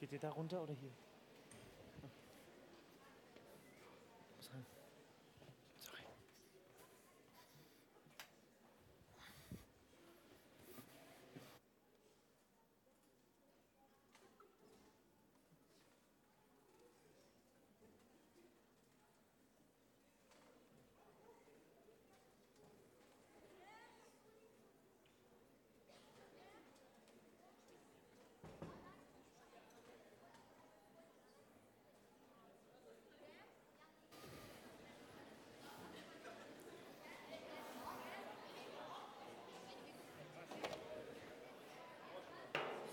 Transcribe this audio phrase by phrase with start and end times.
[0.00, 0.92] Geht ihr da runter oder hier?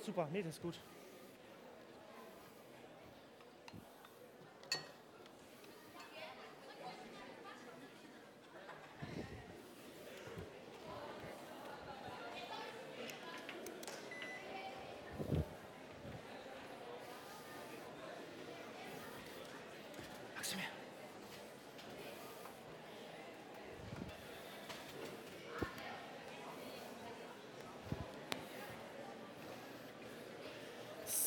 [0.07, 0.75] Super, nee, das ist gut.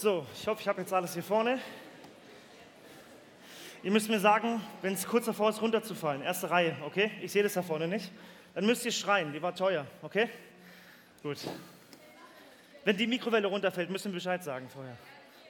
[0.00, 1.60] So, ich hoffe, ich habe jetzt alles hier vorne.
[3.82, 6.22] Ihr müsst mir sagen, wenn es kurz davor ist, runterzufallen.
[6.22, 7.10] Erste Reihe, okay?
[7.20, 8.10] Ich sehe das da vorne nicht.
[8.54, 10.30] Dann müsst ihr schreien, die war teuer, okay?
[11.22, 11.36] Gut.
[12.82, 14.96] Wenn die Mikrowelle runterfällt, müssen wir Bescheid sagen vorher.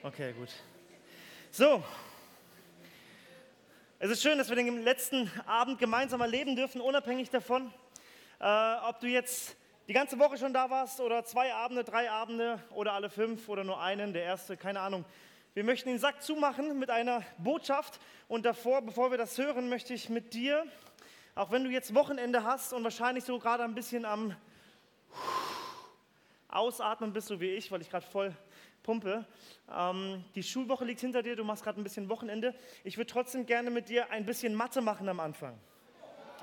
[0.02, 0.48] Okay, gut.
[1.52, 1.84] So.
[4.00, 7.72] Es ist schön, dass wir den letzten Abend gemeinsam erleben dürfen, unabhängig davon,
[8.40, 9.54] äh, ob du jetzt
[9.90, 13.64] die ganze Woche schon da warst oder zwei Abende, drei Abende oder alle fünf oder
[13.64, 15.04] nur einen, der erste, keine Ahnung.
[15.52, 19.92] Wir möchten den Sack zumachen mit einer Botschaft und davor, bevor wir das hören, möchte
[19.92, 20.64] ich mit dir,
[21.34, 24.36] auch wenn du jetzt Wochenende hast und wahrscheinlich so gerade ein bisschen am
[26.46, 28.32] Ausatmen bist, so wie ich, weil ich gerade voll
[28.84, 29.26] pumpe.
[29.76, 32.54] Ähm, die Schulwoche liegt hinter dir, du machst gerade ein bisschen Wochenende.
[32.84, 35.58] Ich würde trotzdem gerne mit dir ein bisschen Mathe machen am Anfang.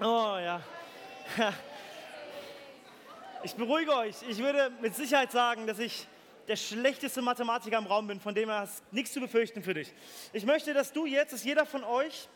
[0.01, 0.61] Oh ja.
[3.43, 4.15] Ich beruhige euch.
[4.27, 6.07] Ich würde mit Sicherheit sagen, dass ich
[6.47, 9.93] der schlechteste Mathematiker im Raum bin, von dem her hast nichts zu befürchten für dich.
[10.33, 12.27] Ich möchte, dass du jetzt, dass jeder von euch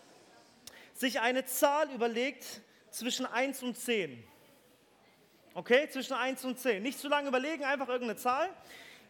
[0.93, 2.61] sich eine Zahl überlegt
[2.91, 4.23] zwischen 1 und 10.
[5.53, 6.83] Okay, zwischen 1 und 10.
[6.83, 8.49] Nicht zu lange überlegen, einfach irgendeine Zahl.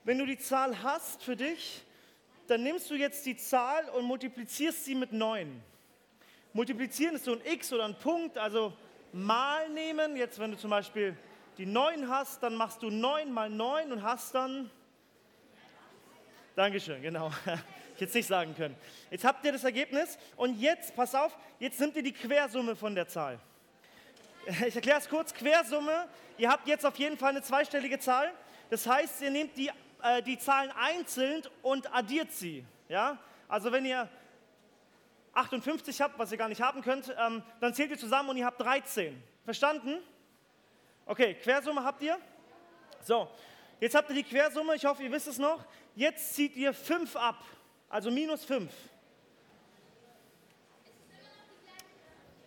[0.04, 1.84] Wenn du die Zahl hast für dich,
[2.48, 5.62] dann nimmst du jetzt die Zahl und multiplizierst sie mit 9.
[6.54, 8.74] Multiplizieren ist so ein X oder ein Punkt, also
[9.12, 10.16] mal nehmen.
[10.16, 11.18] Jetzt, wenn du zum Beispiel
[11.58, 14.70] die 9 hast, dann machst du 9 mal 9 und hast dann.
[16.56, 17.32] Dankeschön, genau.
[17.98, 18.76] Ich es nicht sagen können.
[19.12, 22.96] Jetzt habt ihr das Ergebnis und jetzt, pass auf, jetzt nimmt ihr die Quersumme von
[22.96, 23.40] der Zahl.
[24.68, 25.32] Ich erkläre es kurz.
[25.36, 26.08] Quersumme,
[26.40, 28.32] ihr habt jetzt auf jeden Fall eine zweistellige Zahl.
[28.72, 29.70] Das heißt, ihr nehmt die,
[30.02, 32.66] äh, die Zahlen einzeln und addiert sie.
[32.90, 33.20] Ja?
[33.48, 34.10] Also wenn ihr
[35.34, 38.46] 58 habt, was ihr gar nicht haben könnt, ähm, dann zählt ihr zusammen und ihr
[38.46, 39.22] habt 13.
[39.46, 40.00] Verstanden?
[41.06, 42.18] Okay, Quersumme habt ihr?
[43.02, 43.28] So,
[43.80, 45.66] jetzt habt ihr die Quersumme, ich hoffe, ihr wisst es noch.
[45.96, 47.44] Jetzt zieht ihr 5 ab,
[47.90, 48.72] also minus 5.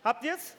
[0.03, 0.55] Habt ihr es?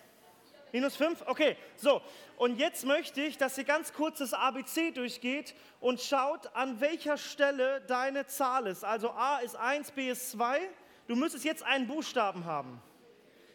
[0.73, 1.23] Minus 5?
[1.27, 2.03] Okay, so.
[2.37, 7.17] Und jetzt möchte ich, dass ihr ganz kurz das ABC durchgeht und schaut, an welcher
[7.17, 8.85] Stelle deine Zahl ist.
[8.85, 10.61] Also A ist 1, B ist 2.
[11.07, 12.83] Du müsstest jetzt einen Buchstaben haben.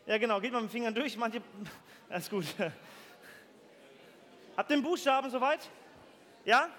[0.08, 1.16] Ja, genau, geht mal mit den Fingern durch.
[1.18, 1.42] Manche,
[2.10, 2.46] ist gut.
[4.62, 5.60] Habt ihr den Buchstaben soweit?
[6.46, 6.70] Ja?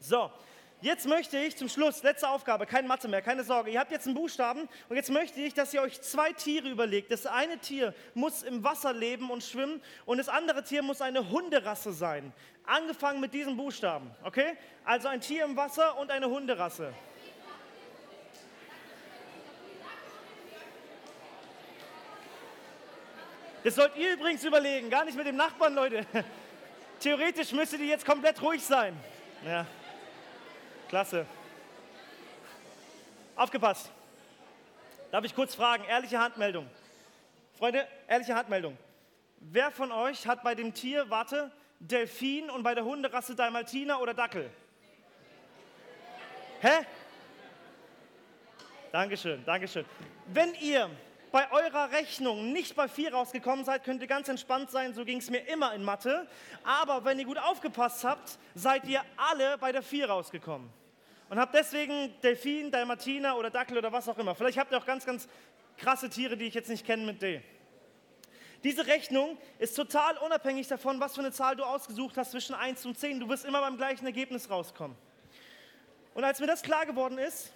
[0.00, 0.32] So,
[0.80, 3.70] jetzt möchte ich zum Schluss, letzte Aufgabe, keine Mathe mehr, keine Sorge.
[3.70, 7.12] Ihr habt jetzt einen Buchstaben und jetzt möchte ich, dass ihr euch zwei Tiere überlegt.
[7.12, 11.30] Das eine Tier muss im Wasser leben und schwimmen und das andere Tier muss eine
[11.30, 12.32] Hunderasse sein.
[12.66, 14.58] Angefangen mit diesem Buchstaben, okay?
[14.84, 16.92] Also ein Tier im Wasser und eine Hunderasse.
[23.62, 26.04] Das sollt ihr übrigens überlegen, gar nicht mit dem Nachbarn, Leute.
[27.02, 28.96] Theoretisch müsstet ihr jetzt komplett ruhig sein.
[29.44, 29.66] Ja,
[30.88, 31.26] klasse.
[33.34, 33.90] Aufgepasst.
[35.10, 36.70] Darf ich kurz fragen, ehrliche Handmeldung.
[37.58, 38.78] Freunde, ehrliche Handmeldung.
[39.38, 41.50] Wer von euch hat bei dem Tier, warte,
[41.80, 44.48] Delfin und bei der Hunderasse Dalmatiner oder Dackel?
[46.60, 46.86] Hä?
[48.92, 49.84] Dankeschön, Dankeschön.
[50.26, 50.88] Wenn ihr
[51.32, 55.18] bei eurer Rechnung nicht bei 4 rausgekommen seid, könnt ihr ganz entspannt sein, so ging
[55.18, 56.28] es mir immer in Mathe.
[56.62, 60.70] Aber wenn ihr gut aufgepasst habt, seid ihr alle bei der 4 rausgekommen.
[61.30, 64.34] Und habt deswegen Delfin, Dalmatiner oder Dackel oder was auch immer.
[64.34, 65.26] Vielleicht habt ihr auch ganz, ganz
[65.78, 67.40] krasse Tiere, die ich jetzt nicht kenne mit D.
[68.62, 72.84] Diese Rechnung ist total unabhängig davon, was für eine Zahl du ausgesucht hast zwischen 1
[72.84, 73.20] und 10.
[73.20, 74.96] Du wirst immer beim gleichen Ergebnis rauskommen.
[76.14, 77.52] Und als mir das klar geworden ist,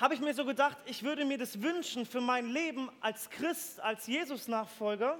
[0.00, 3.80] habe ich mir so gedacht, ich würde mir das wünschen für mein Leben als Christ,
[3.80, 5.18] als Jesus-Nachfolger,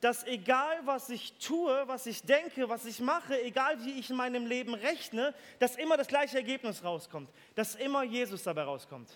[0.00, 4.16] dass egal was ich tue, was ich denke, was ich mache, egal wie ich in
[4.16, 9.10] meinem Leben rechne, dass immer das gleiche Ergebnis rauskommt, dass immer Jesus dabei rauskommt.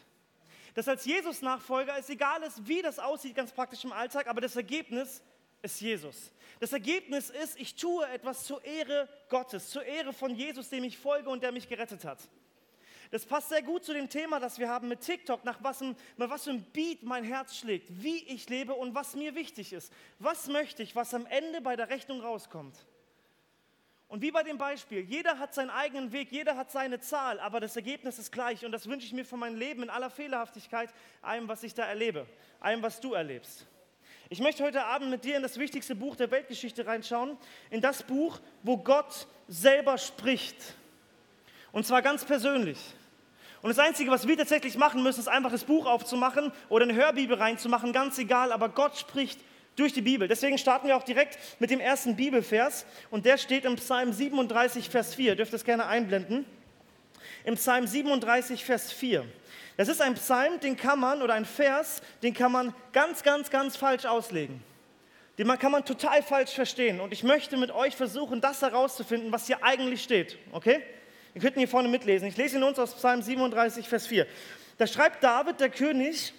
[0.74, 4.56] Dass als Jesus-Nachfolger es egal ist, wie das aussieht, ganz praktisch im Alltag, aber das
[4.56, 5.22] Ergebnis
[5.60, 6.32] ist Jesus.
[6.60, 10.96] Das Ergebnis ist, ich tue etwas zur Ehre Gottes, zur Ehre von Jesus, dem ich
[10.96, 12.18] folge und der mich gerettet hat.
[13.12, 16.30] Das passt sehr gut zu dem Thema, das wir haben mit TikTok, nach was, nach
[16.30, 19.92] was für ein Beat mein Herz schlägt, wie ich lebe und was mir wichtig ist.
[20.18, 22.74] Was möchte ich, was am Ende bei der Rechnung rauskommt.
[24.08, 27.60] Und wie bei dem Beispiel, jeder hat seinen eigenen Weg, jeder hat seine Zahl, aber
[27.60, 30.88] das Ergebnis ist gleich und das wünsche ich mir für mein Leben in aller Fehlerhaftigkeit,
[31.20, 32.26] allem, was ich da erlebe,
[32.60, 33.66] allem, was du erlebst.
[34.30, 37.36] Ich möchte heute Abend mit dir in das wichtigste Buch der Weltgeschichte reinschauen,
[37.68, 40.56] in das Buch, wo Gott selber spricht.
[41.72, 42.78] Und zwar ganz persönlich.
[43.62, 46.94] Und das Einzige, was wir tatsächlich machen müssen, ist einfach das Buch aufzumachen oder eine
[46.94, 49.38] Hörbibel reinzumachen, ganz egal, aber Gott spricht
[49.76, 50.26] durch die Bibel.
[50.26, 54.90] Deswegen starten wir auch direkt mit dem ersten Bibelvers und der steht im Psalm 37,
[54.90, 55.30] Vers 4.
[55.30, 56.44] Ihr dürft es gerne einblenden.
[57.44, 59.24] Im Psalm 37, Vers 4.
[59.76, 63.50] Das ist ein Psalm, den kann man, oder ein Vers, den kann man ganz, ganz,
[63.50, 64.62] ganz falsch auslegen.
[65.38, 67.00] Den kann man total falsch verstehen.
[67.00, 70.36] Und ich möchte mit euch versuchen, das herauszufinden, was hier eigentlich steht.
[70.52, 70.82] Okay?
[71.34, 72.28] Ihr könnt ihn hier vorne mitlesen.
[72.28, 74.26] Ich lese ihn uns aus Psalm 37, Vers 4.
[74.78, 76.34] Da schreibt David, der König,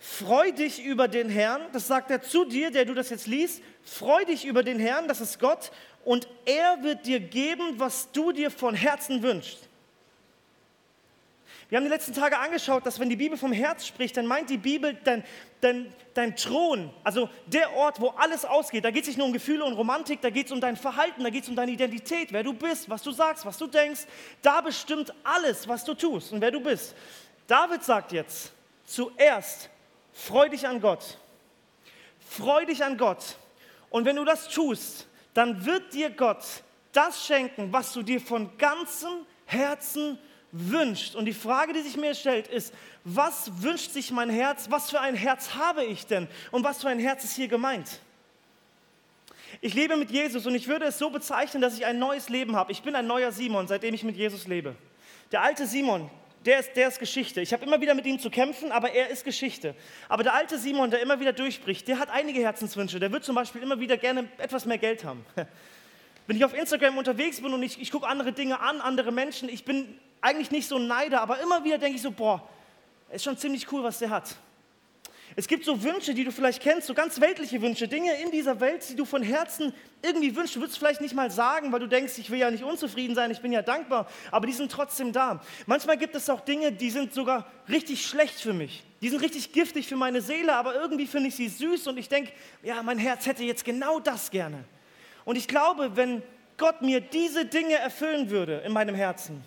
[0.00, 3.62] Freu dich über den Herrn, das sagt er zu dir, der du das jetzt liest.
[3.82, 5.72] Freu dich über den Herrn, das ist Gott,
[6.04, 9.67] und er wird dir geben, was du dir von Herzen wünschst.
[11.68, 14.48] Wir haben die letzten Tage angeschaut, dass wenn die Bibel vom Herz spricht, dann meint
[14.48, 15.22] die Bibel dein,
[15.60, 18.86] dein, dein Thron, also der Ort, wo alles ausgeht.
[18.86, 21.22] Da geht es nicht nur um Gefühle und Romantik, da geht es um dein Verhalten,
[21.22, 24.06] da geht es um deine Identität, wer du bist, was du sagst, was du denkst.
[24.40, 26.94] Da bestimmt alles, was du tust und wer du bist.
[27.46, 28.52] David sagt jetzt,
[28.86, 29.68] zuerst
[30.14, 31.18] freu dich an Gott.
[32.18, 33.36] Freu dich an Gott.
[33.90, 36.44] Und wenn du das tust, dann wird dir Gott
[36.92, 40.18] das schenken, was du dir von ganzem Herzen
[40.52, 41.14] wünscht.
[41.14, 42.72] Und die Frage, die sich mir stellt, ist,
[43.04, 44.66] was wünscht sich mein Herz?
[44.70, 46.28] Was für ein Herz habe ich denn?
[46.50, 48.00] Und was für ein Herz ist hier gemeint?
[49.60, 52.54] Ich lebe mit Jesus und ich würde es so bezeichnen, dass ich ein neues Leben
[52.54, 52.70] habe.
[52.72, 54.74] Ich bin ein neuer Simon, seitdem ich mit Jesus lebe.
[55.32, 56.10] Der alte Simon,
[56.44, 57.40] der ist, der ist Geschichte.
[57.40, 59.74] Ich habe immer wieder mit ihm zu kämpfen, aber er ist Geschichte.
[60.08, 63.00] Aber der alte Simon, der immer wieder durchbricht, der hat einige Herzenswünsche.
[63.00, 65.24] Der wird zum Beispiel immer wieder gerne etwas mehr Geld haben.
[66.26, 69.48] Wenn ich auf Instagram unterwegs bin und ich, ich gucke andere Dinge an, andere Menschen,
[69.48, 72.48] ich bin eigentlich nicht so ein Neider, aber immer wieder denke ich so, boah,
[73.10, 74.36] ist schon ziemlich cool, was der hat.
[75.36, 78.58] Es gibt so Wünsche, die du vielleicht kennst, so ganz weltliche Wünsche, Dinge in dieser
[78.60, 79.72] Welt, die du von Herzen
[80.02, 80.56] irgendwie wünschst.
[80.56, 83.14] Du würdest es vielleicht nicht mal sagen, weil du denkst, ich will ja nicht unzufrieden
[83.14, 85.40] sein, ich bin ja dankbar, aber die sind trotzdem da.
[85.66, 88.84] Manchmal gibt es auch Dinge, die sind sogar richtig schlecht für mich.
[89.00, 92.08] Die sind richtig giftig für meine Seele, aber irgendwie finde ich sie süß und ich
[92.08, 92.32] denke,
[92.62, 94.64] ja, mein Herz hätte jetzt genau das gerne.
[95.24, 96.22] Und ich glaube, wenn
[96.56, 99.44] Gott mir diese Dinge erfüllen würde in meinem Herzen,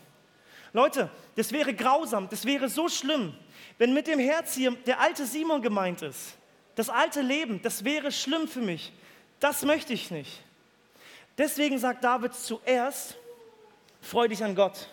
[0.73, 3.33] Leute, das wäre grausam, das wäre so schlimm,
[3.77, 6.37] wenn mit dem Herz hier der alte Simon gemeint ist.
[6.75, 8.93] Das alte Leben, das wäre schlimm für mich.
[9.39, 10.41] Das möchte ich nicht.
[11.37, 13.17] Deswegen sagt David zuerst,
[14.01, 14.87] freu dich an Gott.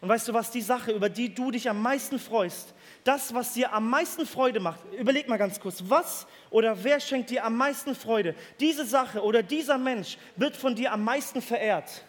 [0.00, 2.74] Und weißt du was, die Sache, über die du dich am meisten freust,
[3.04, 7.30] das, was dir am meisten Freude macht, überleg mal ganz kurz, was oder wer schenkt
[7.30, 8.34] dir am meisten Freude?
[8.58, 12.04] Diese Sache oder dieser Mensch wird von dir am meisten verehrt.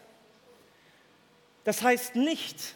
[1.64, 2.76] Das heißt nicht,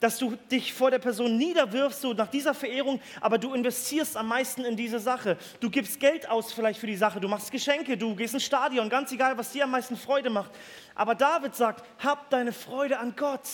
[0.00, 4.28] dass du dich vor der Person niederwirfst, so nach dieser Verehrung, aber du investierst am
[4.28, 5.38] meisten in diese Sache.
[5.60, 8.90] Du gibst Geld aus vielleicht für die Sache, du machst Geschenke, du gehst ins Stadion,
[8.90, 10.50] ganz egal, was dir am meisten Freude macht.
[10.94, 13.48] Aber David sagt, hab deine Freude an Gott.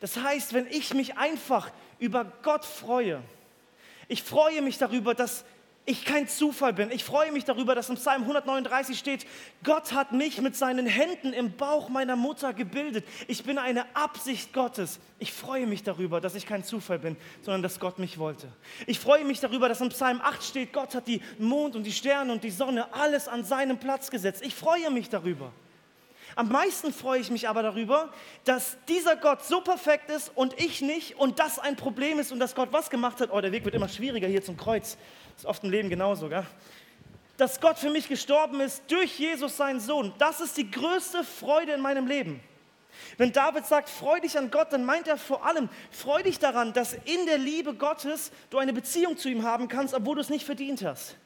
[0.00, 3.22] Das heißt, wenn ich mich einfach über Gott freue,
[4.08, 5.46] ich freue mich darüber, dass
[5.86, 6.90] ich kein Zufall bin.
[6.90, 9.26] Ich freue mich darüber, dass im Psalm 139 steht,
[9.62, 13.04] Gott hat mich mit seinen Händen im Bauch meiner Mutter gebildet.
[13.28, 14.98] Ich bin eine Absicht Gottes.
[15.18, 18.48] Ich freue mich darüber, dass ich kein Zufall bin, sondern dass Gott mich wollte.
[18.86, 21.92] Ich freue mich darüber, dass im Psalm 8 steht, Gott hat die Mond und die
[21.92, 24.42] Sterne und die Sonne alles an seinen Platz gesetzt.
[24.44, 25.52] Ich freue mich darüber.
[26.36, 28.12] Am meisten freue ich mich aber darüber,
[28.44, 32.40] dass dieser Gott so perfekt ist und ich nicht und das ein Problem ist und
[32.40, 33.30] dass Gott was gemacht hat.
[33.30, 34.96] Oh, der Weg wird immer schwieriger hier zum Kreuz.
[35.36, 36.46] Ist oft im Leben genauso, gell?
[37.36, 40.12] Dass Gott für mich gestorben ist durch Jesus, seinen Sohn.
[40.18, 42.40] Das ist die größte Freude in meinem Leben.
[43.16, 46.72] Wenn David sagt, freu dich an Gott, dann meint er vor allem, freu dich daran,
[46.72, 50.28] dass in der Liebe Gottes du eine Beziehung zu ihm haben kannst, obwohl du es
[50.30, 51.16] nicht verdient hast.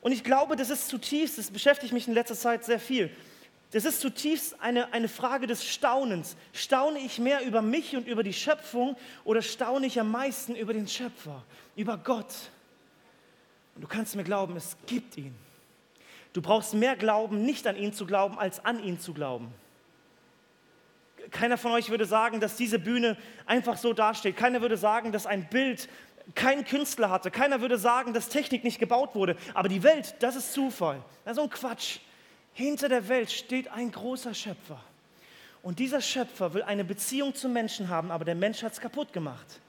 [0.00, 3.10] Und ich glaube, das ist zutiefst, das beschäftigt mich in letzter Zeit sehr viel.
[3.72, 6.36] Das ist zutiefst eine, eine Frage des Staunens.
[6.52, 10.72] Staune ich mehr über mich und über die Schöpfung oder staune ich am meisten über
[10.72, 11.42] den Schöpfer,
[11.74, 12.32] über Gott?
[13.76, 15.34] Und du kannst mir glauben, es gibt ihn.
[16.32, 19.52] Du brauchst mehr Glauben, nicht an ihn zu glauben, als an ihn zu glauben.
[21.30, 23.16] Keiner von euch würde sagen, dass diese Bühne
[23.46, 24.36] einfach so dasteht.
[24.36, 25.88] Keiner würde sagen, dass ein Bild
[26.34, 27.30] keinen Künstler hatte.
[27.30, 29.36] Keiner würde sagen, dass Technik nicht gebaut wurde.
[29.54, 31.02] Aber die Welt, das ist Zufall.
[31.24, 31.98] Das ist so ein Quatsch.
[32.52, 34.80] Hinter der Welt steht ein großer Schöpfer.
[35.62, 39.12] Und dieser Schöpfer will eine Beziehung zum Menschen haben, aber der Mensch hat es kaputt
[39.12, 39.60] gemacht.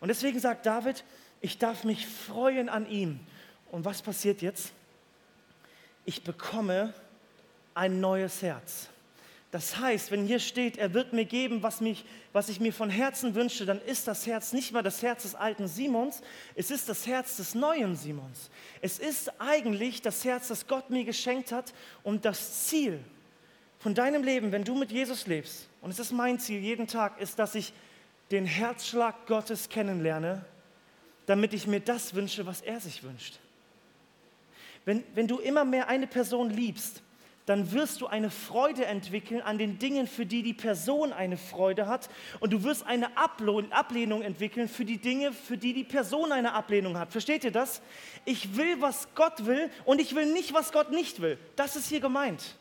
[0.00, 1.02] Und deswegen sagt David,
[1.44, 3.20] ich darf mich freuen an ihm.
[3.70, 4.72] Und was passiert jetzt?
[6.06, 6.94] Ich bekomme
[7.74, 8.88] ein neues Herz.
[9.50, 12.88] Das heißt, wenn hier steht, er wird mir geben, was, mich, was ich mir von
[12.88, 16.22] Herzen wünsche, dann ist das Herz nicht mehr das Herz des alten Simons,
[16.54, 18.48] es ist das Herz des neuen Simons.
[18.80, 23.00] Es ist eigentlich das Herz, das Gott mir geschenkt hat und das Ziel
[23.80, 27.20] von deinem Leben, wenn du mit Jesus lebst, und es ist mein Ziel jeden Tag,
[27.20, 27.74] ist, dass ich
[28.30, 30.46] den Herzschlag Gottes kennenlerne,
[31.26, 33.38] damit ich mir das wünsche, was er sich wünscht.
[34.84, 37.02] Wenn, wenn du immer mehr eine Person liebst,
[37.46, 41.86] dann wirst du eine Freude entwickeln an den Dingen, für die die Person eine Freude
[41.86, 42.08] hat.
[42.40, 46.98] Und du wirst eine Ablehnung entwickeln für die Dinge, für die die Person eine Ablehnung
[46.98, 47.12] hat.
[47.12, 47.82] Versteht ihr das?
[48.24, 51.38] Ich will, was Gott will und ich will nicht, was Gott nicht will.
[51.54, 52.56] Das ist hier gemeint.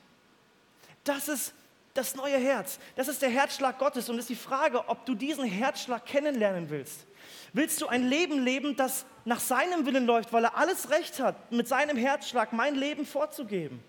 [1.05, 1.53] Das ist
[1.93, 2.79] das neue Herz.
[2.95, 4.09] Das ist der Herzschlag Gottes.
[4.09, 7.05] Und es ist die Frage, ob du diesen Herzschlag kennenlernen willst.
[7.53, 11.51] Willst du ein Leben leben, das nach seinem Willen läuft, weil er alles Recht hat,
[11.51, 13.81] mit seinem Herzschlag mein Leben vorzugeben?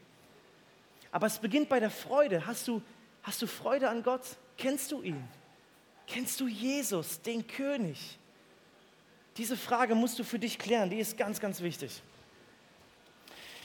[1.10, 2.46] Aber es beginnt bei der Freude.
[2.46, 2.82] Hast du,
[3.22, 4.22] hast du Freude an Gott?
[4.58, 5.22] Kennst du ihn?
[6.06, 8.18] Kennst du Jesus, den König?
[9.38, 12.02] Diese Frage musst du für dich klären, die ist ganz, ganz wichtig.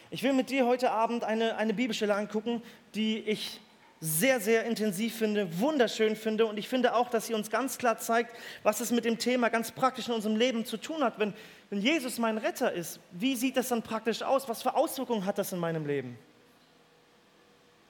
[0.10, 2.64] Ich will mit dir heute Abend eine, eine Bibelstelle angucken,
[2.96, 3.60] die ich
[4.02, 7.98] sehr, sehr intensiv finde, wunderschön finde und ich finde auch, dass sie uns ganz klar
[7.98, 11.20] zeigt, was es mit dem Thema ganz praktisch in unserem Leben zu tun hat.
[11.20, 11.34] Wenn,
[11.70, 14.48] wenn Jesus mein Retter ist, wie sieht das dann praktisch aus?
[14.48, 16.18] Was für Auswirkungen hat das in meinem Leben?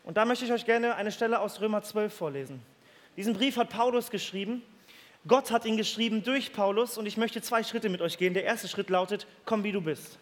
[0.03, 2.61] Und da möchte ich euch gerne eine Stelle aus Römer 12 vorlesen.
[3.15, 4.63] Diesen Brief hat Paulus geschrieben.
[5.27, 8.33] Gott hat ihn geschrieben durch Paulus und ich möchte zwei Schritte mit euch gehen.
[8.33, 10.17] Der erste Schritt lautet, komm wie du bist.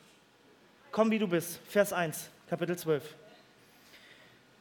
[0.91, 1.62] Komm wie du bist.
[1.70, 3.03] Vers 1, Kapitel 12.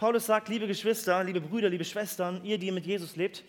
[0.00, 3.44] Paulus sagt, liebe Geschwister, liebe Brüder, liebe Schwestern, ihr, die mit Jesus lebt,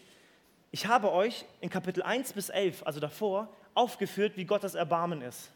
[0.70, 5.50] ich habe euch in Kapitel 1 bis 11, also davor, aufgeführt, wie Gottes Erbarmen ist.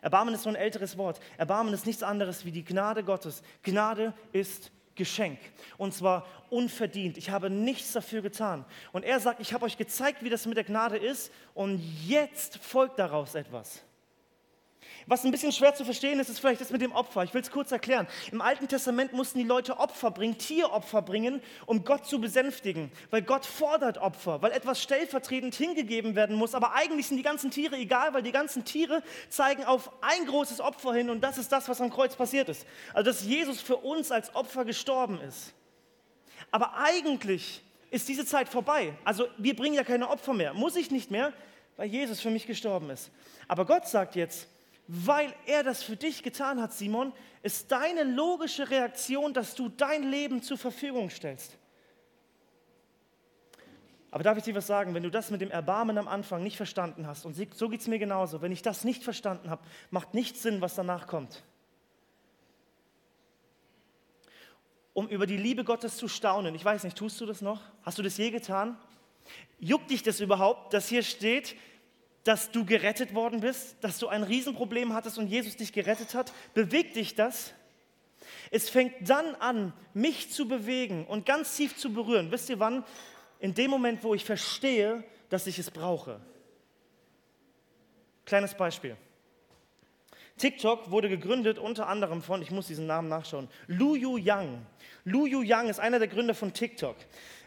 [0.00, 1.20] Erbarmen ist so ein älteres Wort.
[1.36, 3.42] Erbarmen ist nichts anderes wie die Gnade Gottes.
[3.62, 5.38] Gnade ist Geschenk.
[5.76, 7.18] Und zwar unverdient.
[7.18, 8.64] Ich habe nichts dafür getan.
[8.92, 11.30] Und er sagt, ich habe euch gezeigt, wie das mit der Gnade ist.
[11.52, 13.85] Und jetzt folgt daraus etwas.
[15.08, 17.22] Was ein bisschen schwer zu verstehen ist, ist vielleicht das mit dem Opfer.
[17.22, 18.08] Ich will es kurz erklären.
[18.32, 22.90] Im Alten Testament mussten die Leute Opfer bringen, Tieropfer bringen, um Gott zu besänftigen.
[23.10, 26.56] Weil Gott fordert Opfer, weil etwas stellvertretend hingegeben werden muss.
[26.56, 30.60] Aber eigentlich sind die ganzen Tiere egal, weil die ganzen Tiere zeigen auf ein großes
[30.60, 32.66] Opfer hin und das ist das, was am Kreuz passiert ist.
[32.92, 35.52] Also, dass Jesus für uns als Opfer gestorben ist.
[36.50, 38.92] Aber eigentlich ist diese Zeit vorbei.
[39.04, 40.52] Also, wir bringen ja keine Opfer mehr.
[40.52, 41.32] Muss ich nicht mehr,
[41.76, 43.12] weil Jesus für mich gestorben ist.
[43.46, 44.48] Aber Gott sagt jetzt,
[44.88, 47.12] weil er das für dich getan hat, Simon,
[47.42, 51.58] ist deine logische Reaktion, dass du dein Leben zur Verfügung stellst.
[54.10, 56.56] Aber darf ich dir was sagen, wenn du das mit dem Erbarmen am Anfang nicht
[56.56, 60.14] verstanden hast, und so geht es mir genauso, wenn ich das nicht verstanden habe, macht
[60.14, 61.42] nichts Sinn, was danach kommt.
[64.94, 67.60] Um über die Liebe Gottes zu staunen, ich weiß nicht, tust du das noch?
[67.82, 68.78] Hast du das je getan?
[69.58, 71.56] Juckt dich das überhaupt, dass hier steht,
[72.26, 76.32] dass du gerettet worden bist, dass du ein Riesenproblem hattest und Jesus dich gerettet hat?
[76.54, 77.54] Bewegt dich das?
[78.50, 82.32] Es fängt dann an, mich zu bewegen und ganz tief zu berühren.
[82.32, 82.84] Wisst ihr wann?
[83.38, 86.20] In dem Moment, wo ich verstehe, dass ich es brauche.
[88.24, 88.96] Kleines Beispiel.
[90.36, 94.66] TikTok wurde gegründet unter anderem von, ich muss diesen Namen nachschauen, Lu Yu Yang.
[95.04, 96.96] Lu Yu Yang ist einer der Gründer von TikTok.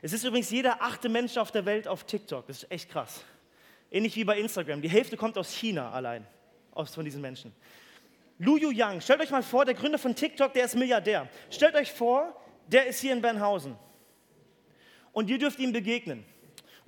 [0.02, 2.48] Es ist übrigens jeder achte Mensch auf der Welt auf TikTok.
[2.48, 3.26] Das ist echt krass.
[3.92, 4.82] Ähnlich wie bei Instagram.
[4.82, 6.26] Die Hälfte kommt aus China allein,
[6.72, 7.54] aus von diesen Menschen.
[8.38, 11.28] Lu Yu Yang, stellt euch mal vor, der Gründer von TikTok, der ist Milliardär.
[11.50, 12.36] Stellt euch vor,
[12.68, 13.76] der ist hier in Bernhausen.
[15.12, 16.24] und ihr dürft ihm begegnen.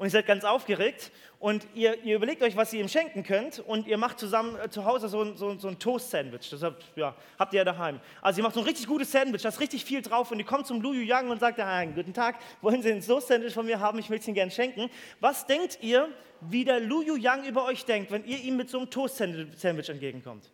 [0.02, 3.60] Und ihr seid ganz aufgeregt und ihr, ihr überlegt euch, was ihr ihm schenken könnt
[3.60, 6.50] und ihr macht zusammen äh, zu Hause so ein, so, so ein Toast-Sandwich.
[6.50, 8.00] Das habt, ja, habt ihr ja daheim.
[8.20, 10.46] Also ihr macht so ein richtig gutes Sandwich, da ist richtig viel drauf und ihr
[10.46, 13.68] kommt zum Lu Yu Yang und sagt, ah, guten Tag, wollen Sie ein Toast-Sandwich von
[13.68, 14.00] mir haben?
[14.00, 14.90] Ich will es Ihnen gerne schenken.
[15.20, 18.72] Was denkt ihr, wie der Lu Yu Yang über euch denkt, wenn ihr ihm mit
[18.72, 20.50] so einem Toast-Sandwich entgegenkommt?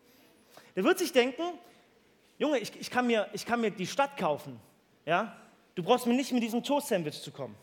[0.76, 1.42] Der wird sich denken,
[2.36, 4.60] Junge, ich, ich, kann mir, ich kann mir die Stadt kaufen.
[5.06, 5.34] Ja?
[5.74, 7.56] Du brauchst mir nicht mit diesem Toast-Sandwich zu kommen.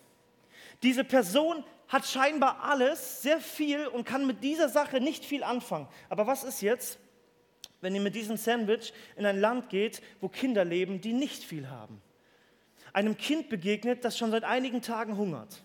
[0.84, 5.88] Diese Person hat scheinbar alles, sehr viel und kann mit dieser Sache nicht viel anfangen.
[6.10, 7.00] Aber was ist jetzt,
[7.82, 11.70] wenn ihr mit diesem Sandwich in ein Land geht, wo Kinder leben, die nicht viel
[11.70, 12.02] haben?
[12.94, 15.64] Einem Kind begegnet, das schon seit einigen Tagen hungert.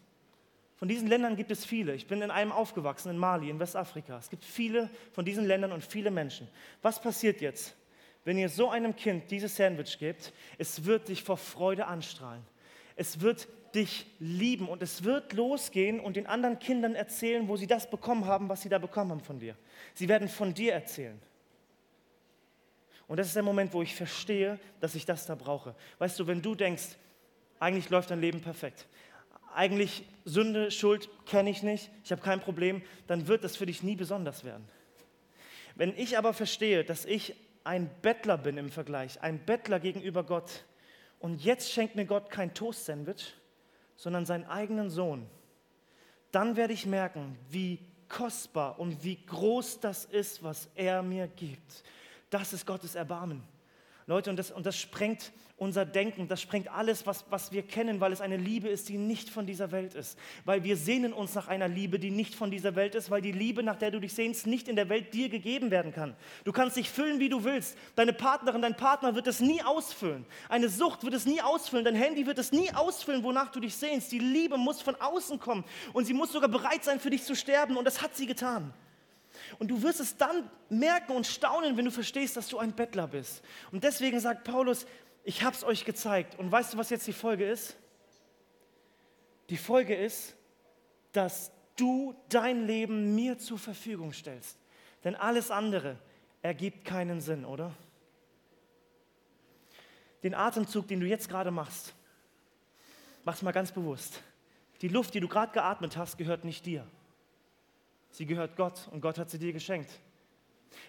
[0.77, 1.95] Von diesen Ländern gibt es viele.
[1.95, 4.19] Ich bin in einem aufgewachsen, in Mali, in Westafrika.
[4.19, 6.49] Es gibt viele von diesen Ländern und viele Menschen.
[6.81, 7.77] Was passiert jetzt,
[8.25, 10.33] wenn ihr so einem Kind dieses Sandwich gebt?
[10.57, 12.43] Es wird dich vor Freude anstrahlen.
[12.97, 17.67] Es wird dich lieben und es wird losgehen und den anderen Kindern erzählen, wo sie
[17.67, 19.57] das bekommen haben, was sie da bekommen haben von dir.
[19.95, 21.21] Sie werden von dir erzählen.
[23.07, 25.75] Und das ist der Moment, wo ich verstehe, dass ich das da brauche.
[25.99, 26.97] Weißt du, wenn du denkst,
[27.59, 28.87] eigentlich läuft dein Leben perfekt,
[29.55, 33.83] eigentlich Sünde, Schuld kenne ich nicht, ich habe kein Problem, dann wird das für dich
[33.83, 34.65] nie besonders werden.
[35.75, 37.35] Wenn ich aber verstehe, dass ich
[37.65, 40.65] ein Bettler bin im Vergleich, ein Bettler gegenüber Gott,
[41.19, 43.35] und jetzt schenkt mir Gott kein Toast-Sandwich,
[44.01, 45.29] sondern seinen eigenen Sohn,
[46.33, 51.85] dann werde ich merken, wie kostbar und wie groß das ist, was er mir gibt.
[52.31, 53.43] Das ist Gottes Erbarmen.
[54.11, 58.01] Leute, und das, und das sprengt unser Denken, das sprengt alles, was, was wir kennen,
[58.01, 60.19] weil es eine Liebe ist, die nicht von dieser Welt ist.
[60.45, 63.31] Weil wir sehnen uns nach einer Liebe, die nicht von dieser Welt ist, weil die
[63.31, 66.17] Liebe, nach der du dich sehnst, nicht in der Welt dir gegeben werden kann.
[66.43, 67.79] Du kannst dich füllen, wie du willst.
[67.95, 70.27] Deine Partnerin, dein Partner wird es nie ausfüllen.
[70.49, 71.85] Eine Sucht wird es nie ausfüllen.
[71.85, 74.11] Dein Handy wird es nie ausfüllen, wonach du dich sehnst.
[74.11, 77.37] Die Liebe muss von außen kommen und sie muss sogar bereit sein, für dich zu
[77.37, 77.77] sterben.
[77.77, 78.75] Und das hat sie getan.
[79.59, 83.09] Und du wirst es dann merken und staunen, wenn du verstehst, dass du ein Bettler
[83.09, 83.43] bist.
[83.73, 84.87] Und deswegen sagt Paulus,
[85.25, 86.39] ich habe es euch gezeigt.
[86.39, 87.77] Und weißt du, was jetzt die Folge ist?
[89.51, 90.35] Die Folge ist,
[91.13, 94.59] dass du dein Leben mir zur Verfügung stellst.
[95.05, 95.99] Denn alles andere
[96.43, 97.75] ergibt keinen Sinn, oder?
[100.23, 101.95] Den Atemzug, den du jetzt gerade machst,
[103.25, 104.23] mach's mal ganz bewusst.
[104.83, 106.87] Die Luft, die du gerade geatmet hast, gehört nicht dir.
[108.11, 109.91] Sie gehört Gott und Gott hat sie dir geschenkt.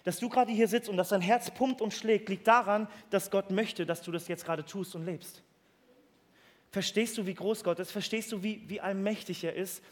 [0.04, 3.30] Dass du gerade hier sitzt und dass dein Herz pumpt und schlägt, liegt daran, dass
[3.30, 5.42] Gott möchte, dass du das jetzt gerade tust und lebst.
[6.70, 7.92] Verstehst du, wie groß Gott ist?
[7.92, 9.82] Verstehst du, wie, wie allmächtig er ist?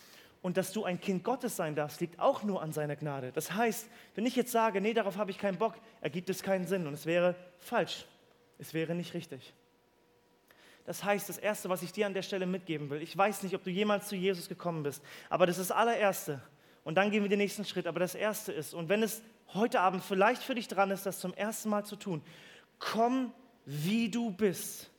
[0.43, 3.31] Und dass du ein Kind Gottes sein darfst, liegt auch nur an seiner Gnade.
[3.33, 6.67] Das heißt, wenn ich jetzt sage, nee, darauf habe ich keinen Bock, ergibt es keinen
[6.67, 8.07] Sinn und es wäre falsch.
[8.59, 9.53] Es wäre nicht richtig.
[10.87, 13.55] Das heißt, das Erste, was ich dir an der Stelle mitgeben will, ich weiß nicht,
[13.55, 16.43] ob du jemals zu Jesus gekommen bist, aber das ist das allererste,
[16.85, 17.87] und dann gehen wir den nächsten Schritt.
[17.87, 19.23] Aber das Erste ist, und wenn es
[19.55, 22.23] heute Abend vielleicht für dich dran ist, das zum ersten Mal zu tun,
[22.79, 23.33] komm,
[23.67, 24.91] wie du bist.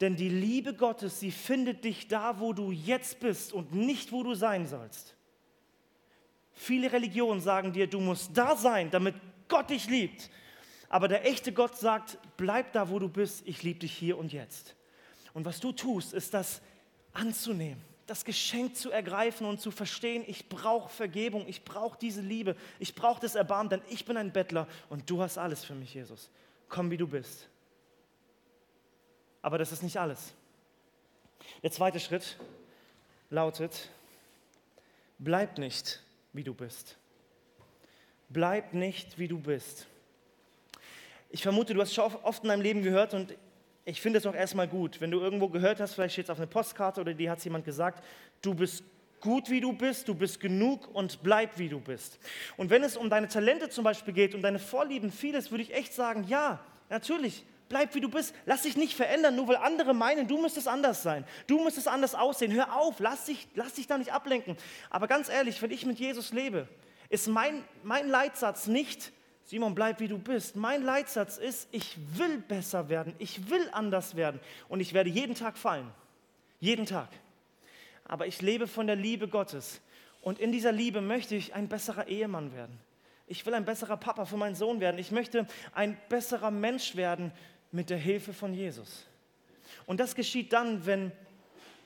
[0.00, 4.22] Denn die Liebe Gottes, sie findet dich da, wo du jetzt bist und nicht, wo
[4.22, 5.14] du sein sollst.
[6.52, 9.14] Viele Religionen sagen dir, du musst da sein, damit
[9.48, 10.30] Gott dich liebt.
[10.88, 14.32] Aber der echte Gott sagt, bleib da, wo du bist, ich liebe dich hier und
[14.32, 14.74] jetzt.
[15.34, 16.62] Und was du tust, ist das
[17.12, 22.56] anzunehmen das Geschenk zu ergreifen und zu verstehen, ich brauche Vergebung, ich brauche diese Liebe,
[22.80, 25.94] ich brauche das Erbarmen, denn ich bin ein Bettler und du hast alles für mich,
[25.94, 26.28] Jesus.
[26.68, 27.46] Komm, wie du bist.
[29.42, 30.34] Aber das ist nicht alles.
[31.62, 32.36] Der zweite Schritt
[33.30, 33.90] lautet,
[35.20, 36.96] bleib nicht, wie du bist.
[38.28, 39.86] Bleib nicht, wie du bist.
[41.28, 43.36] Ich vermute, du hast schon oft in deinem Leben gehört und
[43.90, 46.38] ich finde es auch erstmal gut, wenn du irgendwo gehört hast, vielleicht steht es auf
[46.38, 48.04] einer Postkarte oder dir hat jemand gesagt,
[48.40, 48.84] du bist
[49.20, 52.18] gut, wie du bist, du bist genug und bleib, wie du bist.
[52.56, 55.74] Und wenn es um deine Talente zum Beispiel geht, um deine Vorlieben, vieles, würde ich
[55.74, 58.34] echt sagen, ja, natürlich, bleib, wie du bist.
[58.46, 61.24] Lass dich nicht verändern, nur weil andere meinen, du müsstest anders sein.
[61.46, 62.52] Du müsstest anders aussehen.
[62.52, 64.56] Hör auf, lass dich, lass dich da nicht ablenken.
[64.88, 66.68] Aber ganz ehrlich, wenn ich mit Jesus lebe,
[67.08, 69.12] ist mein, mein Leitsatz nicht,
[69.50, 70.54] Simon, bleib wie du bist.
[70.54, 75.34] Mein Leitsatz ist, ich will besser werden, ich will anders werden und ich werde jeden
[75.34, 75.90] Tag fallen.
[76.60, 77.08] Jeden Tag.
[78.04, 79.80] Aber ich lebe von der Liebe Gottes
[80.22, 82.78] und in dieser Liebe möchte ich ein besserer Ehemann werden.
[83.26, 84.98] Ich will ein besserer Papa für meinen Sohn werden.
[85.00, 87.32] Ich möchte ein besserer Mensch werden
[87.72, 89.04] mit der Hilfe von Jesus.
[89.84, 91.10] Und das geschieht dann, wenn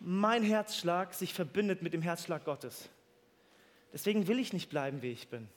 [0.01, 2.91] mein Herzschlag sich verbindet mit dem Herzschlag Gottes.
[3.95, 5.49] Deswegen will ich nicht bleiben, wie ich bin.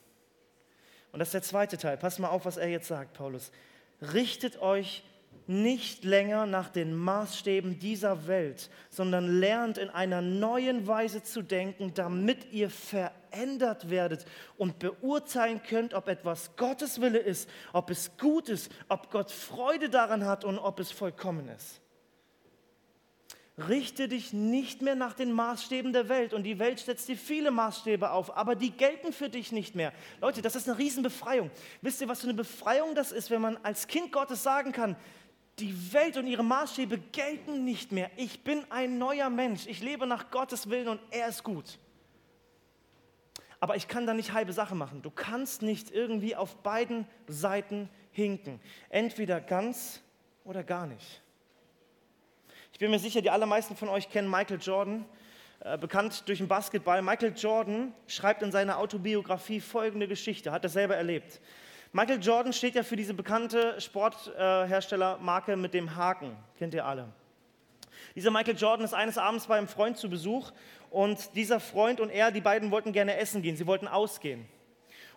[1.18, 1.96] Und das ist der zweite Teil.
[1.96, 3.50] Pass mal auf, was er jetzt sagt, Paulus.
[4.14, 5.02] Richtet euch
[5.48, 11.92] nicht länger nach den Maßstäben dieser Welt, sondern lernt in einer neuen Weise zu denken,
[11.92, 14.26] damit ihr verändert werdet
[14.58, 19.90] und beurteilen könnt, ob etwas Gottes Wille ist, ob es gut ist, ob Gott Freude
[19.90, 21.80] daran hat und ob es vollkommen ist.
[23.66, 27.50] Richte dich nicht mehr nach den Maßstäben der Welt und die Welt setzt dir viele
[27.50, 29.92] Maßstäbe auf, aber die gelten für dich nicht mehr.
[30.20, 31.50] Leute, das ist eine Riesenbefreiung.
[31.82, 34.94] Wisst ihr, was für eine Befreiung das ist, wenn man als Kind Gottes sagen kann,
[35.58, 38.10] die Welt und ihre Maßstäbe gelten nicht mehr.
[38.16, 39.66] Ich bin ein neuer Mensch.
[39.66, 41.78] Ich lebe nach Gottes Willen und er ist gut.
[43.58, 45.02] Aber ich kann da nicht halbe Sache machen.
[45.02, 48.60] Du kannst nicht irgendwie auf beiden Seiten hinken.
[48.88, 50.00] Entweder ganz
[50.44, 51.22] oder gar nicht.
[52.78, 55.04] Ich bin mir sicher, die allermeisten von euch kennen Michael Jordan,
[55.58, 57.02] äh, bekannt durch den Basketball.
[57.02, 61.40] Michael Jordan schreibt in seiner Autobiografie folgende Geschichte, hat er selber erlebt.
[61.92, 67.08] Michael Jordan steht ja für diese bekannte Sportherstellermarke mit dem Haken, kennt ihr alle.
[68.14, 70.52] Dieser Michael Jordan ist eines Abends bei einem Freund zu Besuch
[70.90, 74.46] und dieser Freund und er, die beiden wollten gerne essen gehen, sie wollten ausgehen.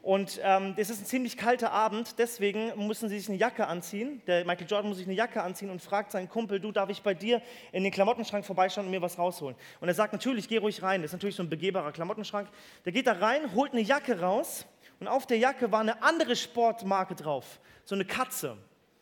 [0.01, 4.21] Und ähm, es ist ein ziemlich kalter Abend, deswegen müssen sie sich eine Jacke anziehen.
[4.25, 7.03] Der Michael Jordan muss sich eine Jacke anziehen und fragt seinen Kumpel, du, darf ich
[7.03, 7.39] bei dir
[7.71, 9.55] in den Klamottenschrank vorbeischauen und mir was rausholen?
[9.79, 11.03] Und er sagt, natürlich, geh ruhig rein.
[11.03, 12.49] Das ist natürlich so ein begehbarer Klamottenschrank.
[12.83, 14.65] Der geht da rein, holt eine Jacke raus
[14.99, 18.57] und auf der Jacke war eine andere Sportmarke drauf, so eine Katze.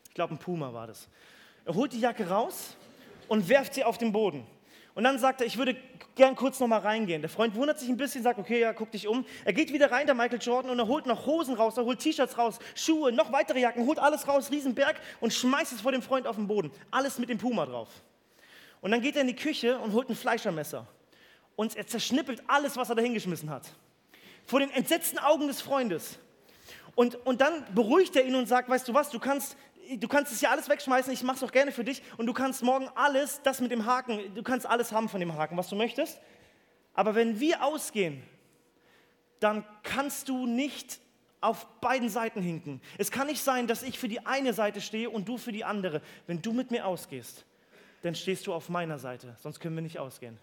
[0.09, 1.07] Ich glaube, ein Puma war das.
[1.63, 2.75] Er holt die Jacke raus
[3.29, 4.45] und werft sie auf den Boden.
[4.99, 5.77] Und dann sagt er, ich würde
[6.15, 7.21] gern kurz noch mal reingehen.
[7.21, 9.25] Der Freund wundert sich ein bisschen, sagt, okay, ja, guck dich um.
[9.45, 11.99] Er geht wieder rein, der Michael Jordan, und er holt noch Hosen raus, er holt
[11.99, 16.01] T-Shirts raus, Schuhe, noch weitere Jacken, holt alles raus, Riesenberg und schmeißt es vor dem
[16.01, 16.69] Freund auf den Boden.
[16.91, 17.87] Alles mit dem Puma drauf.
[18.81, 20.85] Und dann geht er in die Küche und holt ein Fleischermesser.
[21.55, 23.71] Und er zerschnippelt alles, was er da hingeschmissen hat
[24.47, 26.19] vor den entsetzten Augen des Freundes.
[26.95, 29.55] Und, und dann beruhigt er ihn und sagt, weißt du was, du kannst,
[29.97, 32.33] du kannst es ja alles wegschmeißen, ich mache es auch gerne für dich und du
[32.33, 35.69] kannst morgen alles, das mit dem Haken, du kannst alles haben von dem Haken, was
[35.69, 36.19] du möchtest.
[36.93, 38.21] Aber wenn wir ausgehen,
[39.39, 40.99] dann kannst du nicht
[41.41, 42.81] auf beiden Seiten hinken.
[42.97, 45.63] Es kann nicht sein, dass ich für die eine Seite stehe und du für die
[45.63, 46.01] andere.
[46.27, 47.45] Wenn du mit mir ausgehst,
[48.01, 50.37] dann stehst du auf meiner Seite, sonst können wir nicht ausgehen.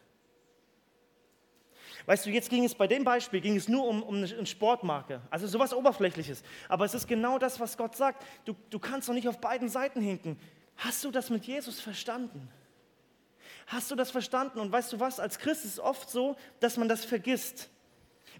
[2.04, 5.22] Weißt du, jetzt ging es bei dem Beispiel, ging es nur um, um eine Sportmarke,
[5.30, 6.42] also sowas Oberflächliches.
[6.68, 8.24] Aber es ist genau das, was Gott sagt.
[8.44, 10.38] Du, du kannst doch nicht auf beiden Seiten hinken.
[10.76, 12.48] Hast du das mit Jesus verstanden?
[13.66, 14.61] Hast du das verstanden?
[14.61, 17.70] Und weißt du was, als Christ ist es oft so, dass man das vergisst.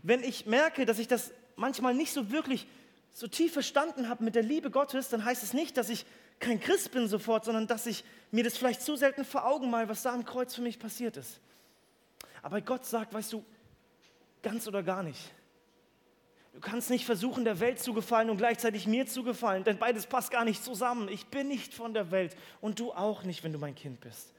[0.03, 2.67] Wenn ich merke, dass ich das manchmal nicht so wirklich
[3.13, 6.05] so tief verstanden habe mit der Liebe Gottes, dann heißt es nicht, dass ich
[6.39, 9.89] kein Christ bin sofort, sondern dass ich mir das vielleicht zu selten vor Augen mal,
[9.89, 11.41] was da am Kreuz für mich passiert ist.
[12.47, 13.45] Aber Gott sagt, weißt du,
[14.47, 15.33] Ganz oder gar nicht.
[16.55, 20.07] Du kannst nicht versuchen, der Welt zu gefallen und gleichzeitig mir zu gefallen, denn beides
[20.07, 21.09] passt gar nicht zusammen.
[21.09, 24.33] Ich bin nicht von der Welt und du auch nicht, wenn du mein Kind bist.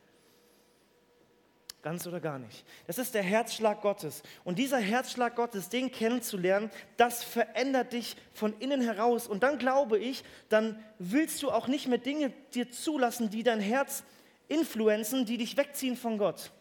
[1.82, 2.64] Ganz oder gar nicht.
[2.88, 4.24] Das ist der Herzschlag Gottes.
[4.46, 9.28] Und dieser Herzschlag Gottes, den kennenzulernen, das verändert dich von innen heraus.
[9.28, 13.60] Und dann glaube ich, dann willst du auch nicht mehr Dinge dir zulassen, die dein
[13.60, 14.06] Herz
[14.48, 16.54] influenzen, die dich wegziehen von Gott.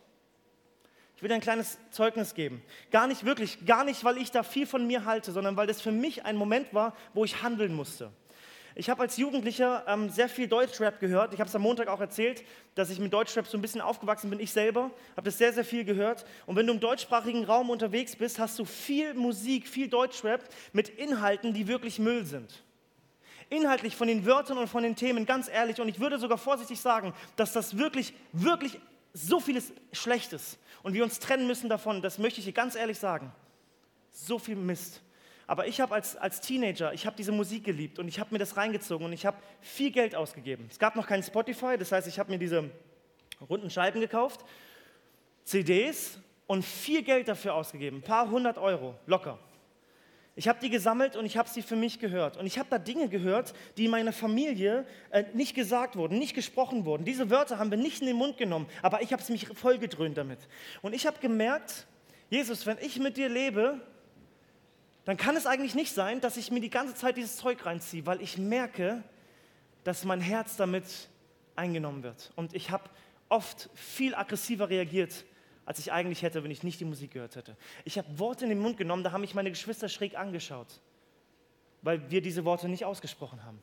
[1.16, 2.62] Ich will dir ein kleines Zeugnis geben.
[2.90, 5.80] Gar nicht wirklich, gar nicht, weil ich da viel von mir halte, sondern weil das
[5.80, 8.12] für mich ein Moment war, wo ich handeln musste.
[8.74, 11.32] Ich habe als Jugendlicher ähm, sehr viel Deutschrap gehört.
[11.32, 14.28] Ich habe es am Montag auch erzählt, dass ich mit Deutschrap so ein bisschen aufgewachsen
[14.28, 14.38] bin.
[14.38, 16.26] Ich selber habe das sehr, sehr viel gehört.
[16.44, 20.90] Und wenn du im deutschsprachigen Raum unterwegs bist, hast du viel Musik, viel Deutschrap mit
[20.90, 22.62] Inhalten, die wirklich Müll sind.
[23.48, 25.80] Inhaltlich von den Wörtern und von den Themen, ganz ehrlich.
[25.80, 28.78] Und ich würde sogar vorsichtig sagen, dass das wirklich, wirklich
[29.16, 32.98] so vieles Schlechtes und wir uns trennen müssen davon, das möchte ich dir ganz ehrlich
[32.98, 33.32] sagen.
[34.12, 35.00] So viel Mist.
[35.46, 38.38] Aber ich habe als, als Teenager, ich habe diese Musik geliebt und ich habe mir
[38.38, 40.66] das reingezogen und ich habe viel Geld ausgegeben.
[40.70, 42.70] Es gab noch kein Spotify, das heißt, ich habe mir diese
[43.48, 44.44] runden Scheiben gekauft,
[45.44, 49.38] CDs und viel Geld dafür ausgegeben, ein paar hundert Euro, locker.
[50.38, 52.36] Ich habe die gesammelt und ich habe sie für mich gehört.
[52.36, 56.34] Und ich habe da Dinge gehört, die in meiner Familie äh, nicht gesagt wurden, nicht
[56.34, 57.06] gesprochen wurden.
[57.06, 60.18] Diese Wörter haben wir nicht in den Mund genommen, aber ich habe es mich vollgedröhnt
[60.18, 60.38] damit.
[60.82, 61.86] Und ich habe gemerkt,
[62.28, 63.80] Jesus, wenn ich mit dir lebe,
[65.06, 68.04] dann kann es eigentlich nicht sein, dass ich mir die ganze Zeit dieses Zeug reinziehe,
[68.04, 69.02] weil ich merke,
[69.84, 70.84] dass mein Herz damit
[71.54, 72.30] eingenommen wird.
[72.36, 72.90] Und ich habe
[73.30, 75.24] oft viel aggressiver reagiert,
[75.66, 77.56] als ich eigentlich hätte, wenn ich nicht die Musik gehört hätte.
[77.84, 80.80] Ich habe Worte in den Mund genommen, da haben mich meine Geschwister schräg angeschaut,
[81.82, 83.60] weil wir diese Worte nicht ausgesprochen haben.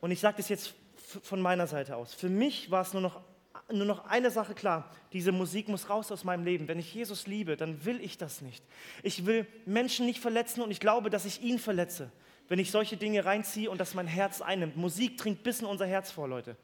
[0.00, 0.74] Und ich sage das jetzt
[1.22, 2.12] von meiner Seite aus.
[2.12, 3.22] Für mich war es nur noch,
[3.72, 6.68] nur noch eine Sache klar, diese Musik muss raus aus meinem Leben.
[6.68, 8.62] Wenn ich Jesus liebe, dann will ich das nicht.
[9.02, 12.10] Ich will Menschen nicht verletzen und ich glaube, dass ich ihn verletze,
[12.48, 14.76] wenn ich solche Dinge reinziehe und das mein Herz einnimmt.
[14.76, 16.56] Musik trinkt bis in unser Herz vor, Leute.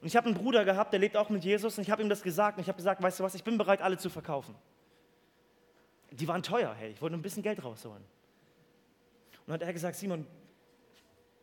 [0.00, 2.08] Und ich habe einen Bruder gehabt, der lebt auch mit Jesus und ich habe ihm
[2.08, 4.54] das gesagt und ich habe gesagt, weißt du was, ich bin bereit, alle zu verkaufen.
[6.10, 8.02] Die waren teuer, hey, ich wollte ein bisschen Geld rausholen.
[8.02, 10.26] Und dann hat er gesagt, Simon,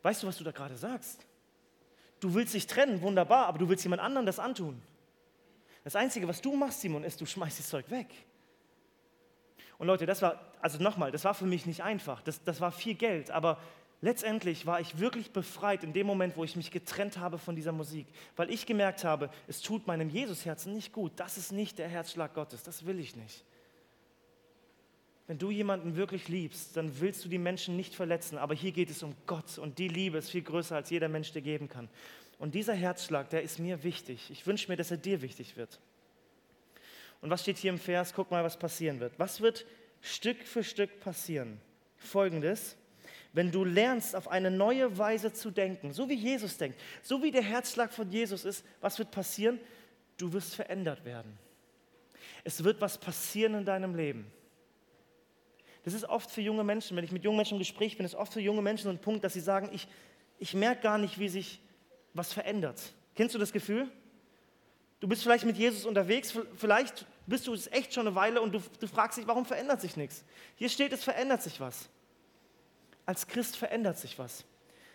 [0.02, 1.26] weißt du, was du da gerade sagst?
[2.20, 4.80] Du willst dich trennen, wunderbar, aber du willst jemand anderen das antun.
[5.82, 8.08] Das Einzige, was du machst, Simon, ist, du schmeißt das Zeug weg.
[9.76, 12.22] Und Leute, das war, also nochmal, das war für mich nicht einfach.
[12.22, 13.58] Das, das war viel Geld, aber
[14.04, 17.72] letztendlich war ich wirklich befreit in dem Moment, wo ich mich getrennt habe von dieser
[17.72, 21.12] Musik, weil ich gemerkt habe, es tut meinem Jesusherzen nicht gut.
[21.16, 23.44] Das ist nicht der Herzschlag Gottes, das will ich nicht.
[25.26, 28.90] Wenn du jemanden wirklich liebst, dann willst du die Menschen nicht verletzen, aber hier geht
[28.90, 31.88] es um Gott und die Liebe ist viel größer, als jeder Mensch dir geben kann.
[32.38, 34.30] Und dieser Herzschlag, der ist mir wichtig.
[34.30, 35.80] Ich wünsche mir, dass er dir wichtig wird.
[37.22, 38.12] Und was steht hier im Vers?
[38.12, 39.18] Guck mal, was passieren wird.
[39.18, 39.64] Was wird
[40.02, 41.58] Stück für Stück passieren?
[41.96, 42.76] Folgendes.
[43.34, 47.32] Wenn du lernst, auf eine neue Weise zu denken, so wie Jesus denkt, so wie
[47.32, 49.58] der Herzschlag von Jesus ist, was wird passieren?
[50.16, 51.36] Du wirst verändert werden.
[52.44, 54.30] Es wird was passieren in deinem Leben.
[55.82, 58.14] Das ist oft für junge Menschen, wenn ich mit jungen Menschen im Gespräch bin, ist
[58.14, 59.88] oft für junge Menschen so ein Punkt, dass sie sagen, ich,
[60.38, 61.60] ich merke gar nicht, wie sich
[62.14, 62.80] was verändert.
[63.16, 63.88] Kennst du das Gefühl?
[65.00, 68.52] Du bist vielleicht mit Jesus unterwegs, vielleicht bist du es echt schon eine Weile und
[68.52, 70.24] du, du fragst dich, warum verändert sich nichts?
[70.54, 71.88] Hier steht, es verändert sich was.
[73.06, 74.44] Als Christ verändert sich was.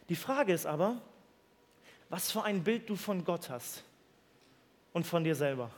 [0.09, 1.01] Die Frage ist aber,
[2.09, 3.83] was für ein Bild du von Gott hast
[4.93, 5.71] und von dir selber.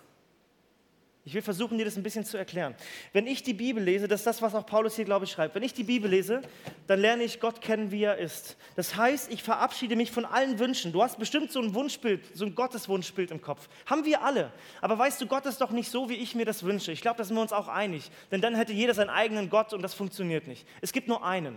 [1.24, 2.74] Ich will versuchen, dir das ein bisschen zu erklären.
[3.14, 5.54] Wenn ich die Bibel lese, das ist das, was auch Paulus hier, glaube ich, schreibt.
[5.54, 6.42] Wenn ich die Bibel lese,
[6.88, 8.58] dann lerne ich Gott kennen, wie er ist.
[8.76, 10.92] Das heißt, ich verabschiede mich von allen Wünschen.
[10.92, 13.70] Du hast bestimmt so ein Wunschbild, so ein Gotteswunschbild im Kopf.
[13.86, 14.52] Haben wir alle.
[14.82, 16.92] Aber weißt du, Gott ist doch nicht so, wie ich mir das wünsche.
[16.92, 18.10] Ich glaube, da sind wir uns auch einig.
[18.32, 20.66] Denn dann hätte jeder seinen eigenen Gott und das funktioniert nicht.
[20.82, 21.56] Es gibt nur einen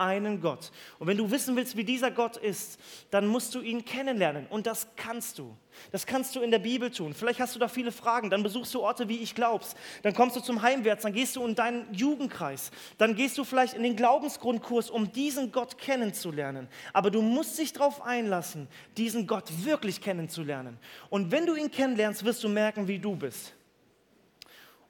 [0.00, 0.72] einen Gott.
[0.98, 4.46] Und wenn du wissen willst, wie dieser Gott ist, dann musst du ihn kennenlernen.
[4.48, 5.54] Und das kannst du.
[5.92, 7.14] Das kannst du in der Bibel tun.
[7.14, 8.30] Vielleicht hast du da viele Fragen.
[8.30, 9.76] Dann besuchst du Orte, wie ich glaubst.
[10.02, 11.02] Dann kommst du zum Heimwärts.
[11.02, 12.70] Dann gehst du in deinen Jugendkreis.
[12.98, 16.68] Dann gehst du vielleicht in den Glaubensgrundkurs, um diesen Gott kennenzulernen.
[16.92, 20.78] Aber du musst dich darauf einlassen, diesen Gott wirklich kennenzulernen.
[21.10, 23.52] Und wenn du ihn kennenlernst, wirst du merken, wie du bist.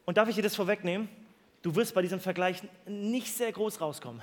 [0.04, 1.08] Und darf ich dir das vorwegnehmen?
[1.62, 4.22] Du wirst bei diesem Vergleich nicht sehr groß rauskommen.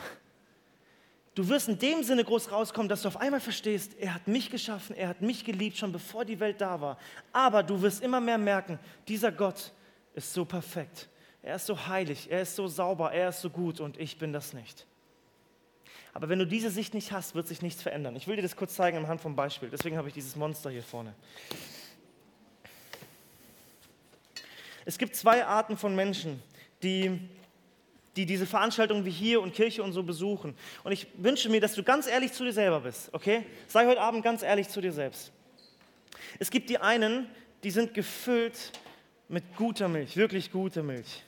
[1.37, 4.49] Du wirst in dem Sinne groß rauskommen, dass du auf einmal verstehst, er hat mich
[4.49, 6.97] geschaffen, er hat mich geliebt, schon bevor die Welt da war.
[7.31, 9.71] Aber du wirst immer mehr merken, dieser Gott
[10.15, 11.07] ist so perfekt.
[11.43, 14.33] Er ist so heilig, er ist so sauber, er ist so gut und ich bin
[14.33, 14.87] das nicht.
[16.11, 18.15] Aber wenn du diese Sicht nicht hast, wird sich nichts verändern.
[18.15, 19.69] Ich will dir das kurz zeigen anhand vom Beispiel.
[19.69, 21.13] Deswegen habe ich dieses Monster hier vorne.
[24.85, 26.41] Es gibt zwei Arten von Menschen,
[26.81, 27.29] die
[28.17, 30.55] die diese Veranstaltungen wie hier und Kirche und so besuchen.
[30.83, 33.45] Und ich wünsche mir, dass du ganz ehrlich zu dir selber bist, okay?
[33.67, 35.31] Sei heute Abend ganz ehrlich zu dir selbst.
[36.39, 37.27] Es gibt die einen,
[37.63, 38.71] die sind gefüllt
[39.29, 41.23] mit guter Milch, wirklich guter Milch.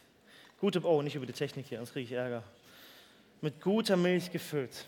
[0.59, 2.43] Gute, oh, nicht über die Technik hier, sonst kriege ich Ärger.
[3.41, 4.87] Mit guter Milch gefüllt.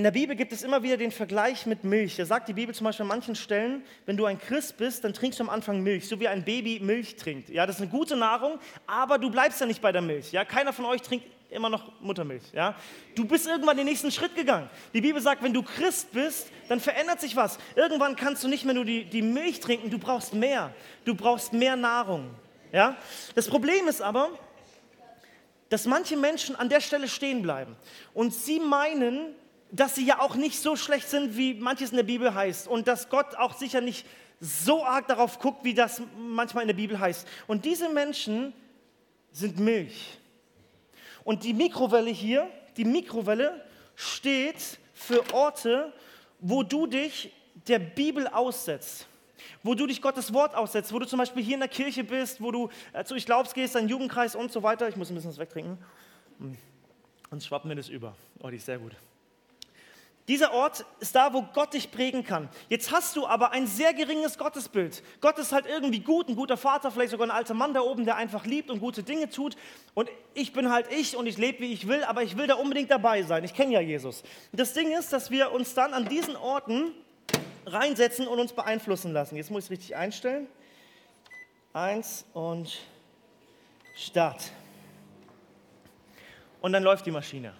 [0.00, 2.16] In der Bibel gibt es immer wieder den Vergleich mit Milch.
[2.16, 5.12] Da sagt die Bibel zum Beispiel an manchen Stellen, wenn du ein Christ bist, dann
[5.12, 7.50] trinkst du am Anfang Milch, so wie ein Baby Milch trinkt.
[7.50, 10.32] Ja, das ist eine gute Nahrung, aber du bleibst ja nicht bei der Milch.
[10.32, 12.44] Ja, keiner von euch trinkt immer noch Muttermilch.
[12.54, 12.76] Ja,
[13.14, 14.70] du bist irgendwann den nächsten Schritt gegangen.
[14.94, 17.58] Die Bibel sagt, wenn du Christ bist, dann verändert sich was.
[17.76, 20.72] Irgendwann kannst du nicht mehr nur die, die Milch trinken, du brauchst mehr.
[21.04, 22.30] Du brauchst mehr Nahrung.
[22.72, 22.96] Ja,
[23.34, 24.30] das Problem ist aber,
[25.68, 27.76] dass manche Menschen an der Stelle stehen bleiben
[28.14, 29.34] und sie meinen,
[29.72, 32.68] dass sie ja auch nicht so schlecht sind, wie manches in der Bibel heißt.
[32.68, 34.06] Und dass Gott auch sicher nicht
[34.40, 37.26] so arg darauf guckt, wie das manchmal in der Bibel heißt.
[37.46, 38.52] Und diese Menschen
[39.32, 40.18] sind Milch.
[41.24, 45.92] Und die Mikrowelle hier, die Mikrowelle steht für Orte,
[46.40, 47.32] wo du dich
[47.68, 49.06] der Bibel aussetzt.
[49.62, 52.40] Wo du dich Gottes Wort aussetzt, wo du zum Beispiel hier in der Kirche bist,
[52.40, 54.88] wo du äh, zu Ich glaubst gehst, dein Jugendkreis und so weiter.
[54.88, 55.78] Ich muss ein bisschen was wegtrinken.
[56.38, 56.56] Hm.
[57.28, 58.16] Sonst schwappt mir das über.
[58.42, 58.96] Oh, die ist sehr gut.
[60.30, 62.48] Dieser Ort ist da, wo Gott dich prägen kann.
[62.68, 65.02] Jetzt hast du aber ein sehr geringes Gottesbild.
[65.20, 68.04] Gott ist halt irgendwie gut, ein guter Vater, vielleicht sogar ein alter Mann da oben,
[68.04, 69.56] der einfach liebt und gute Dinge tut.
[69.92, 72.54] Und ich bin halt ich und ich lebe, wie ich will, aber ich will da
[72.54, 73.42] unbedingt dabei sein.
[73.42, 74.22] Ich kenne ja Jesus.
[74.52, 76.92] Das Ding ist, dass wir uns dann an diesen Orten
[77.66, 79.34] reinsetzen und uns beeinflussen lassen.
[79.34, 80.46] Jetzt muss ich richtig einstellen.
[81.72, 82.78] Eins und
[83.96, 84.52] Start.
[86.60, 87.52] Und dann läuft die Maschine.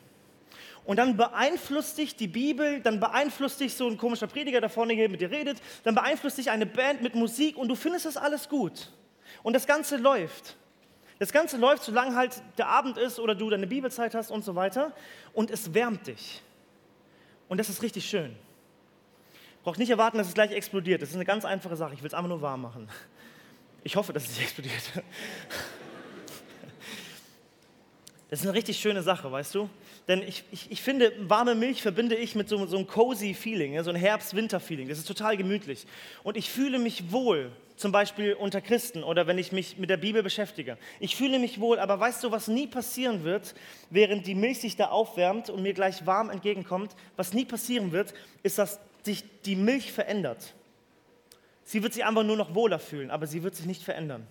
[0.84, 4.94] Und dann beeinflusst dich die Bibel, dann beeinflusst dich so ein komischer Prediger, der vorne
[4.94, 8.16] hier mit dir redet, dann beeinflusst dich eine Band mit Musik und du findest das
[8.16, 8.90] alles gut.
[9.42, 10.56] Und das Ganze läuft.
[11.18, 14.54] Das Ganze läuft, solange halt der Abend ist oder du deine Bibelzeit hast und so
[14.54, 14.92] weiter.
[15.34, 16.42] Und es wärmt dich.
[17.48, 18.34] Und das ist richtig schön.
[19.62, 21.02] Braucht nicht erwarten, dass es gleich explodiert.
[21.02, 21.92] Das ist eine ganz einfache Sache.
[21.92, 22.88] Ich will es einfach nur warm machen.
[23.84, 24.82] Ich hoffe, dass es nicht explodiert.
[28.30, 29.68] Das ist eine richtig schöne Sache, weißt du?
[30.10, 33.80] Denn ich, ich, ich finde, warme Milch verbinde ich mit so, so einem cozy Feeling,
[33.84, 34.88] so einem Herbst-Winter-Feeling.
[34.88, 35.86] Das ist total gemütlich.
[36.24, 39.98] Und ich fühle mich wohl, zum Beispiel unter Christen oder wenn ich mich mit der
[39.98, 40.78] Bibel beschäftige.
[40.98, 43.54] Ich fühle mich wohl, aber weißt du, was nie passieren wird,
[43.88, 46.96] während die Milch sich da aufwärmt und mir gleich warm entgegenkommt?
[47.14, 50.54] Was nie passieren wird, ist, dass sich die Milch verändert.
[51.62, 54.26] Sie wird sich einfach nur noch wohler fühlen, aber sie wird sich nicht verändern,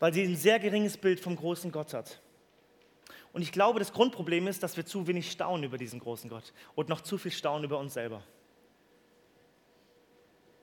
[0.00, 2.20] weil sie ein sehr geringes Bild vom großen Gott hat.
[3.32, 6.52] Und ich glaube, das Grundproblem ist, dass wir zu wenig staunen über diesen großen Gott
[6.74, 8.22] und noch zu viel staunen über uns selber.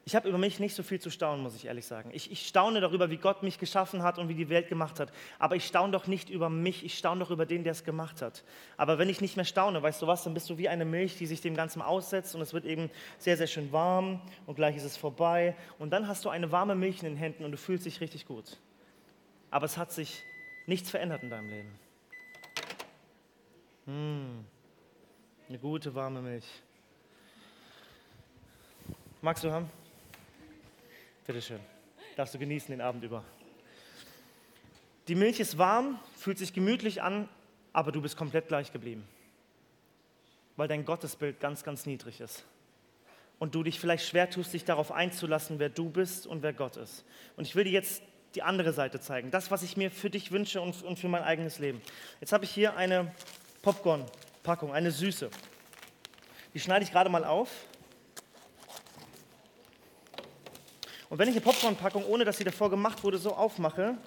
[0.07, 2.11] Ich habe über mich nicht so viel zu staunen, muss ich ehrlich sagen.
[2.13, 5.11] Ich, ich, staune darüber, wie Gott mich geschaffen hat und wie die Welt gemacht hat.
[5.37, 8.21] Aber ich staune doch nicht über mich, ich staune doch über den, der es gemacht
[8.21, 8.45] hat.
[8.77, 11.17] Aber wenn ich nicht mehr staune, weißt du was, dann bist du wie eine Milch,
[11.17, 14.77] die sich dem Ganzen aussetzt und es wird eben sehr, sehr schön warm und gleich
[14.77, 15.57] ist es vorbei.
[15.77, 18.25] Und dann hast du eine warme Milch in den Händen und du fühlst dich richtig
[18.27, 18.61] gut.
[19.51, 20.23] Aber es hat sich
[20.67, 21.86] nichts verändert in deinem Leben.
[23.87, 24.43] Mmh,
[25.47, 26.43] eine gute warme Milch.
[29.21, 29.69] Magst du haben?
[31.25, 31.61] Bitteschön.
[32.17, 33.23] Darfst du genießen den Abend über.
[35.07, 37.29] Die Milch ist warm, fühlt sich gemütlich an,
[37.71, 39.07] aber du bist komplett gleich geblieben.
[40.57, 42.43] Weil dein Gottesbild ganz, ganz niedrig ist.
[43.39, 46.75] Und du dich vielleicht schwer tust, dich darauf einzulassen, wer du bist und wer Gott
[46.75, 47.05] ist.
[47.37, 48.03] Und ich will dir jetzt
[48.35, 49.31] die andere Seite zeigen.
[49.31, 51.81] Das, was ich mir für dich wünsche und, und für mein eigenes Leben.
[52.19, 53.13] Jetzt habe ich hier eine
[53.61, 55.29] Popcorn-Packung, eine süße.
[56.53, 57.49] Die schneide ich gerade mal auf.
[61.09, 63.97] Und wenn ich eine Popcorn-Packung, ohne dass sie davor gemacht wurde, so aufmache,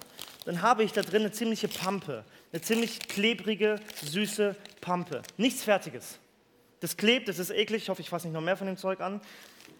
[0.45, 2.23] dann habe ich da drin eine ziemliche Pampe.
[2.51, 5.21] Eine ziemlich klebrige, süße Pampe.
[5.37, 6.19] Nichts Fertiges.
[6.79, 7.83] Das klebt, das ist eklig.
[7.83, 9.21] Ich hoffe, ich fasse nicht noch mehr von dem Zeug an.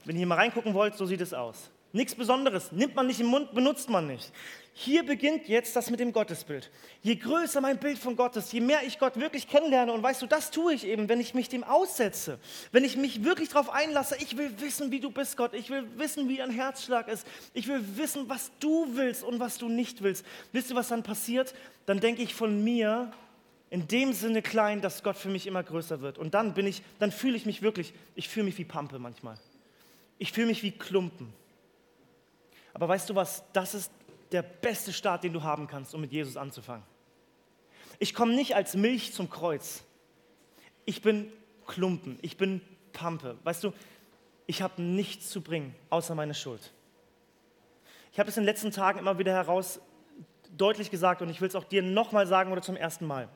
[0.05, 1.69] Wenn ihr hier mal reingucken wollt, so sieht es aus.
[1.93, 2.71] Nichts Besonderes.
[2.71, 4.31] Nimmt man nicht im Mund, benutzt man nicht.
[4.73, 6.71] Hier beginnt jetzt das mit dem Gottesbild.
[7.01, 10.21] Je größer mein Bild von Gott ist, je mehr ich Gott wirklich kennenlerne, und weißt
[10.21, 12.39] du, das tue ich eben, wenn ich mich dem aussetze,
[12.71, 15.85] wenn ich mich wirklich darauf einlasse, ich will wissen, wie du bist, Gott, ich will
[15.97, 20.01] wissen, wie dein Herzschlag ist, ich will wissen, was du willst und was du nicht
[20.01, 20.25] willst.
[20.53, 21.53] Wisst ihr, was dann passiert?
[21.85, 23.11] Dann denke ich von mir
[23.69, 26.17] in dem Sinne klein, dass Gott für mich immer größer wird.
[26.17, 29.37] Und dann bin ich, dann fühle ich mich wirklich, ich fühle mich wie Pampe manchmal.
[30.17, 31.33] Ich fühle mich wie Klumpen.
[32.73, 33.91] Aber weißt du was, das ist
[34.31, 36.85] der beste Start, den du haben kannst, um mit Jesus anzufangen.
[37.99, 39.83] Ich komme nicht als Milch zum Kreuz.
[40.85, 41.31] Ich bin
[41.67, 42.61] Klumpen, ich bin
[42.93, 43.37] Pampe.
[43.43, 43.73] Weißt du,
[44.47, 46.73] ich habe nichts zu bringen, außer meine Schuld.
[48.11, 49.79] Ich habe es in den letzten Tagen immer wieder heraus
[50.57, 53.29] deutlich gesagt und ich will es auch dir nochmal sagen oder zum ersten Mal.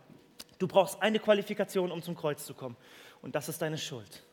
[0.59, 2.75] Du brauchst eine Qualifikation, um zum Kreuz zu kommen.
[3.21, 4.23] Und das ist deine Schuld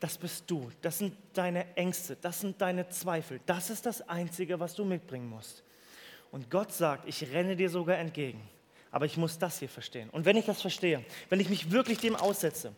[0.00, 4.60] das bist du, das sind deine Ängste, das sind deine Zweifel, das ist das Einzige,
[4.60, 5.64] was du mitbringen musst.
[6.30, 8.40] Und Gott sagt, ich renne dir sogar entgegen,
[8.90, 10.10] aber ich muss das hier verstehen.
[10.10, 12.72] Und wenn ich das verstehe, wenn ich mich wirklich dem aussetze,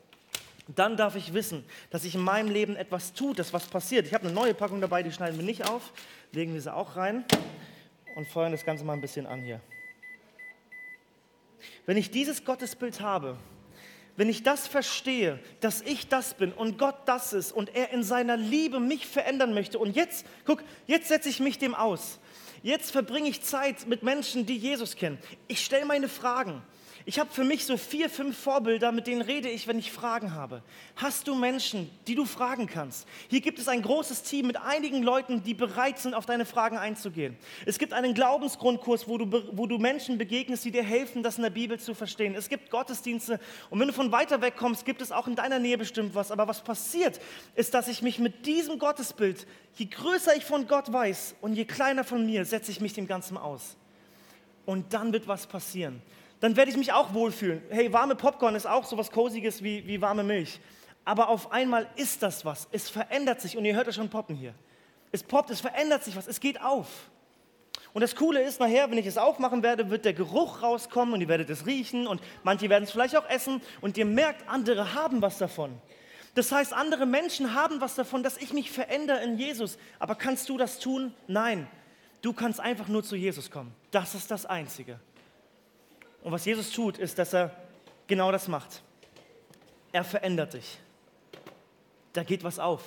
[0.76, 4.06] dann darf ich wissen, dass sich in meinem Leben etwas tut, dass was passiert.
[4.06, 5.92] Ich habe eine neue Packung dabei, die schneiden wir nicht auf,
[6.32, 7.24] legen wir sie auch rein
[8.14, 9.60] und feuern das Ganze mal ein bisschen an hier.
[11.86, 13.36] Wenn ich dieses Gottesbild habe,
[14.20, 18.02] wenn ich das verstehe, dass ich das bin und Gott das ist und er in
[18.02, 22.18] seiner Liebe mich verändern möchte und jetzt, guck, jetzt setze ich mich dem aus.
[22.62, 25.16] Jetzt verbringe ich Zeit mit Menschen, die Jesus kennen.
[25.48, 26.60] Ich stelle meine Fragen.
[27.06, 30.34] Ich habe für mich so vier, fünf Vorbilder, mit denen rede ich, wenn ich Fragen
[30.34, 30.62] habe.
[30.96, 33.08] Hast du Menschen, die du fragen kannst?
[33.28, 36.76] Hier gibt es ein großes Team mit einigen Leuten, die bereit sind, auf deine Fragen
[36.76, 37.38] einzugehen.
[37.64, 41.42] Es gibt einen Glaubensgrundkurs, wo du, wo du Menschen begegnest, die dir helfen, das in
[41.42, 42.34] der Bibel zu verstehen.
[42.34, 45.58] Es gibt Gottesdienste und wenn du von weiter weg kommst, gibt es auch in deiner
[45.58, 46.30] Nähe bestimmt was.
[46.30, 47.18] Aber was passiert,
[47.54, 51.64] ist, dass ich mich mit diesem Gottesbild, je größer ich von Gott weiß und je
[51.64, 53.76] kleiner von mir, setze ich mich dem Ganzen aus.
[54.66, 56.02] Und dann wird was passieren
[56.40, 57.62] dann werde ich mich auch wohlfühlen.
[57.70, 60.60] Hey, warme Popcorn ist auch so was Kosiges wie, wie warme Milch.
[61.04, 62.68] Aber auf einmal ist das was.
[62.72, 64.54] Es verändert sich und ihr hört es schon poppen hier.
[65.12, 66.88] Es poppt, es verändert sich was, es geht auf.
[67.92, 71.20] Und das Coole ist, nachher, wenn ich es aufmachen werde, wird der Geruch rauskommen und
[71.20, 74.94] ihr werdet es riechen und manche werden es vielleicht auch essen und ihr merkt, andere
[74.94, 75.76] haben was davon.
[76.36, 79.78] Das heißt, andere Menschen haben was davon, dass ich mich verändere in Jesus.
[79.98, 81.12] Aber kannst du das tun?
[81.26, 81.66] Nein.
[82.22, 83.74] Du kannst einfach nur zu Jesus kommen.
[83.90, 85.00] Das ist das Einzige.
[86.22, 87.54] Und was Jesus tut, ist, dass er
[88.06, 88.82] genau das macht.
[89.92, 90.78] Er verändert dich.
[92.12, 92.82] Da geht was auf.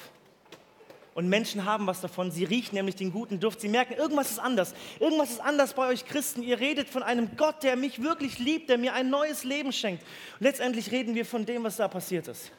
[1.14, 2.32] Und Menschen haben was davon.
[2.32, 3.62] Sie riechen nämlich den guten Duft.
[3.62, 4.74] Sie merken, irgendwas ist anders.
[5.00, 6.42] Irgendwas ist anders bei euch Christen.
[6.42, 10.04] Ihr redet von einem Gott, der mich wirklich liebt, der mir ein neues Leben schenkt.
[10.40, 12.52] Und letztendlich reden wir von dem, was da passiert ist.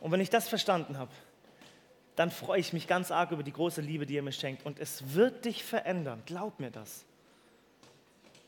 [0.00, 1.10] Und wenn ich das verstanden habe,
[2.14, 4.64] dann freue ich mich ganz arg über die große Liebe, die er mir schenkt.
[4.64, 6.22] Und es wird dich verändern.
[6.26, 7.04] Glaub mir das.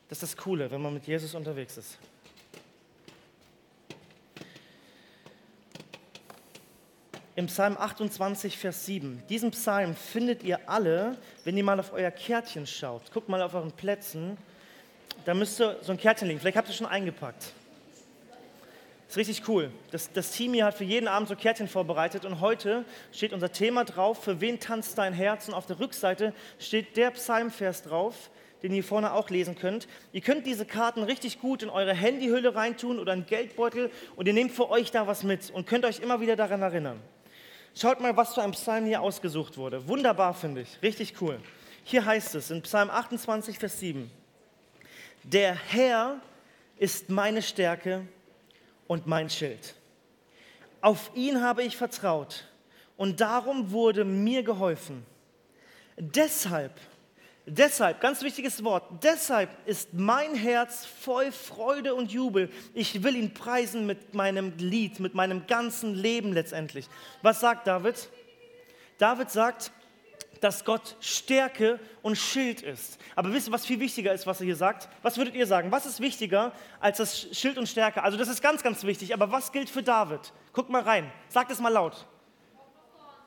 [0.08, 1.98] Das ist das Coole, wenn man mit Jesus unterwegs ist.
[7.36, 9.22] Im Psalm 28, Vers 7.
[9.28, 13.10] Diesen Psalm findet ihr alle, wenn ihr mal auf euer Kärtchen schaut.
[13.12, 14.38] Guckt mal auf euren Plätzen.
[15.24, 16.38] Da müsste so ein Kärtchen liegen.
[16.38, 17.52] Vielleicht habt ihr schon eingepackt.
[19.08, 19.72] Ist richtig cool.
[19.90, 23.50] Das, das, Team hier hat für jeden Abend so Kärtchen vorbereitet und heute steht unser
[23.52, 25.48] Thema drauf, für wen tanzt dein Herz?
[25.48, 28.30] Und auf der Rückseite steht der Psalmvers drauf,
[28.64, 29.86] den ihr vorne auch lesen könnt.
[30.12, 34.32] Ihr könnt diese Karten richtig gut in eure Handyhülle reintun oder einen Geldbeutel und ihr
[34.32, 36.98] nehmt für euch da was mit und könnt euch immer wieder daran erinnern.
[37.76, 39.86] Schaut mal, was für ein Psalm hier ausgesucht wurde.
[39.86, 41.38] Wunderbar finde ich, richtig cool.
[41.84, 44.10] Hier heißt es in Psalm 28, Vers 7,
[45.24, 46.20] der Herr
[46.78, 48.06] ist meine Stärke
[48.86, 49.74] und mein Schild.
[50.80, 52.46] Auf ihn habe ich vertraut
[52.96, 55.04] und darum wurde mir geholfen.
[55.98, 56.72] Deshalb
[57.46, 62.50] Deshalb, ganz wichtiges Wort, deshalb ist mein Herz voll Freude und Jubel.
[62.72, 66.88] Ich will ihn preisen mit meinem Lied, mit meinem ganzen Leben letztendlich.
[67.20, 68.08] Was sagt David?
[68.96, 69.72] David sagt,
[70.40, 72.98] dass Gott Stärke und Schild ist.
[73.14, 74.88] Aber wisst ihr, was viel wichtiger ist, was er hier sagt?
[75.02, 75.70] Was würdet ihr sagen?
[75.70, 78.02] Was ist wichtiger als das Schild und Stärke?
[78.02, 79.12] Also das ist ganz, ganz wichtig.
[79.12, 80.32] Aber was gilt für David?
[80.52, 81.12] Guckt mal rein.
[81.28, 82.06] Sagt es mal laut.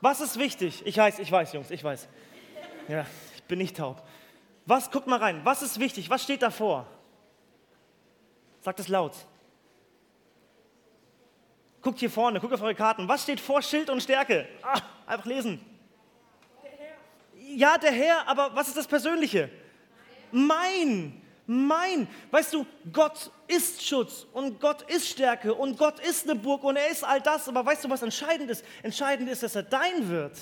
[0.02, 0.84] Was ist wichtig?
[0.86, 2.08] Ich weiß, ich weiß, Jungs, ich weiß.
[2.88, 3.06] Ja,
[3.48, 4.06] bin nicht taub.
[4.66, 6.10] Was, guckt mal rein, was ist wichtig?
[6.10, 6.86] Was steht davor?
[8.62, 9.14] Sagt es laut.
[11.82, 13.08] Guckt hier vorne, guckt auf eure Karten.
[13.08, 14.48] Was steht vor Schild und Stärke?
[14.62, 15.62] Ah, einfach lesen.
[17.56, 19.50] Ja, der Herr, aber was ist das Persönliche?
[20.32, 22.08] Mein, mein.
[22.30, 26.76] Weißt du, Gott ist Schutz und Gott ist Stärke und Gott ist eine Burg und
[26.76, 27.48] er ist all das.
[27.48, 28.66] Aber weißt du, was entscheidend ist?
[28.84, 30.38] Entscheidend ist, dass er dein wird.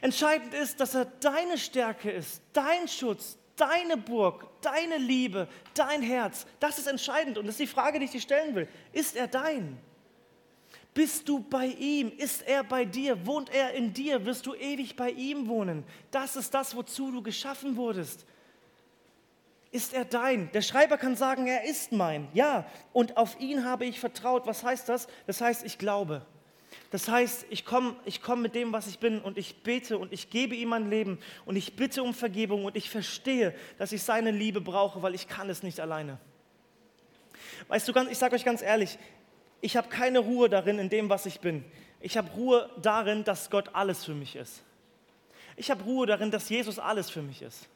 [0.00, 6.46] Entscheidend ist, dass er deine Stärke ist, dein Schutz, deine Burg, deine Liebe, dein Herz.
[6.60, 8.68] Das ist entscheidend und das ist die Frage, die ich dir stellen will.
[8.92, 9.78] Ist er dein?
[10.92, 12.12] Bist du bei ihm?
[12.16, 13.26] Ist er bei dir?
[13.26, 14.24] Wohnt er in dir?
[14.24, 15.84] Wirst du ewig bei ihm wohnen?
[16.12, 18.24] Das ist das, wozu du geschaffen wurdest.
[19.72, 20.52] Ist er dein?
[20.52, 22.28] Der Schreiber kann sagen, er ist mein.
[22.32, 24.46] Ja, und auf ihn habe ich vertraut.
[24.46, 25.08] Was heißt das?
[25.26, 26.24] Das heißt, ich glaube.
[26.94, 30.12] Das heißt, ich komme ich komm mit dem, was ich bin und ich bete und
[30.12, 34.04] ich gebe ihm mein Leben und ich bitte um Vergebung und ich verstehe, dass ich
[34.04, 36.18] seine Liebe brauche, weil ich kann es nicht alleine.
[37.66, 38.96] Weißt du, ich sage euch ganz ehrlich,
[39.60, 41.64] ich habe keine Ruhe darin, in dem, was ich bin.
[41.98, 44.62] Ich habe Ruhe darin, dass Gott alles für mich ist.
[45.56, 47.68] Ich habe Ruhe darin, dass Jesus alles für mich ist.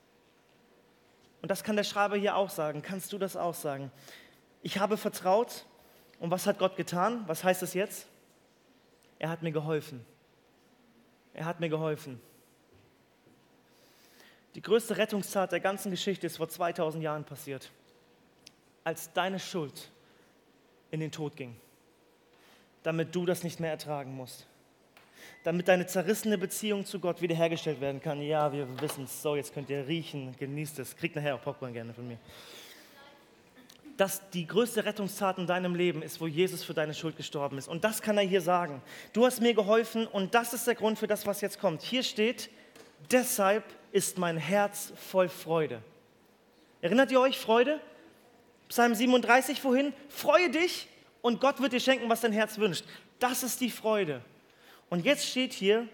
[1.42, 2.82] Und das kann der Schreiber hier auch sagen.
[2.82, 3.90] Kannst du das auch sagen?
[4.62, 5.64] Ich habe vertraut.
[6.20, 7.24] Und was hat Gott getan?
[7.26, 8.06] Was heißt es jetzt?
[9.18, 10.04] Er hat mir geholfen.
[11.34, 12.20] Er hat mir geholfen.
[14.54, 17.70] Die größte Rettungstat der ganzen Geschichte ist vor 2000 Jahren passiert,
[18.82, 19.90] als deine Schuld
[20.90, 21.54] in den Tod ging,
[22.82, 24.46] damit du das nicht mehr ertragen musst,
[25.44, 28.22] damit deine zerrissene Beziehung zu Gott wiederhergestellt werden kann.
[28.22, 29.22] Ja, wir wissen es.
[29.22, 30.96] So, jetzt könnt ihr riechen, genießt es.
[30.96, 32.18] Kriegt nachher auch Popcorn gerne von mir
[33.98, 37.66] dass die größte Rettungstat in deinem Leben ist, wo Jesus für deine Schuld gestorben ist.
[37.66, 38.80] Und das kann er hier sagen.
[39.12, 41.82] Du hast mir geholfen und das ist der Grund für das, was jetzt kommt.
[41.82, 42.48] Hier steht,
[43.10, 45.82] deshalb ist mein Herz voll Freude.
[46.80, 47.80] Erinnert ihr euch Freude?
[48.68, 50.86] Psalm 37 vorhin, freue dich
[51.20, 52.84] und Gott wird dir schenken, was dein Herz wünscht.
[53.18, 54.22] Das ist die Freude.
[54.90, 55.88] Und jetzt steht hier,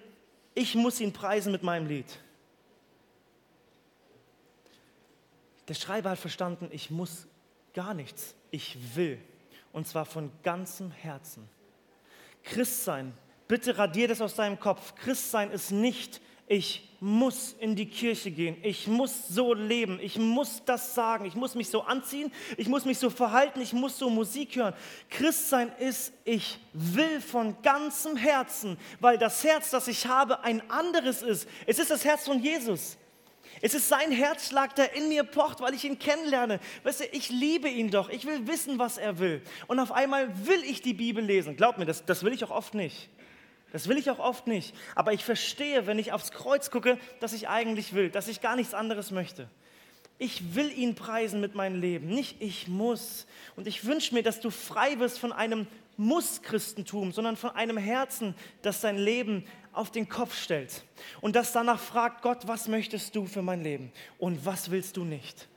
[0.55, 2.19] ich muss ihn preisen mit meinem Lied.
[5.69, 7.27] Der Schreiber hat verstanden, ich muss
[7.75, 8.35] Gar nichts.
[8.51, 9.19] Ich will.
[9.73, 11.49] Und zwar von ganzem Herzen.
[12.45, 13.13] Christsein,
[13.49, 14.95] bitte radier das aus deinem Kopf.
[14.95, 20.63] Christsein ist nicht, ich muss in die Kirche gehen, ich muss so leben, ich muss
[20.65, 24.11] das sagen, ich muss mich so anziehen, ich muss mich so verhalten, ich muss so
[24.11, 24.75] Musik hören.
[25.11, 31.23] Christsein ist, ich will von ganzem Herzen, weil das Herz, das ich habe, ein anderes
[31.23, 31.49] ist.
[31.67, 32.99] Es ist das Herz von Jesus.
[33.65, 36.61] Es ist sein Herzschlag, der in mir pocht, weil ich ihn kennenlerne.
[36.83, 38.11] Weißt du, ich liebe ihn doch.
[38.11, 39.41] Ich will wissen, was er will.
[39.69, 41.57] Und auf einmal will ich die Bibel lesen.
[41.57, 43.09] Glaub mir, das, das will ich auch oft nicht.
[43.73, 44.75] Das will ich auch oft nicht.
[44.95, 48.55] Aber ich verstehe, wenn ich aufs Kreuz gucke, dass ich eigentlich will, dass ich gar
[48.55, 49.49] nichts anderes möchte.
[50.19, 53.27] Ich will ihn preisen mit meinem Leben, nicht ich muss.
[53.57, 58.35] Und ich wünsche mir, dass du frei wirst von einem Muss-Christentum, sondern von einem Herzen,
[58.63, 60.85] das dein Leben auf den Kopf stellt
[61.21, 65.05] und das danach fragt, Gott, was möchtest du für mein Leben und was willst du
[65.05, 65.49] nicht?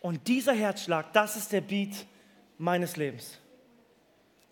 [0.00, 2.06] Und dieser Herzschlag, das ist der Beat
[2.56, 3.38] meines Lebens.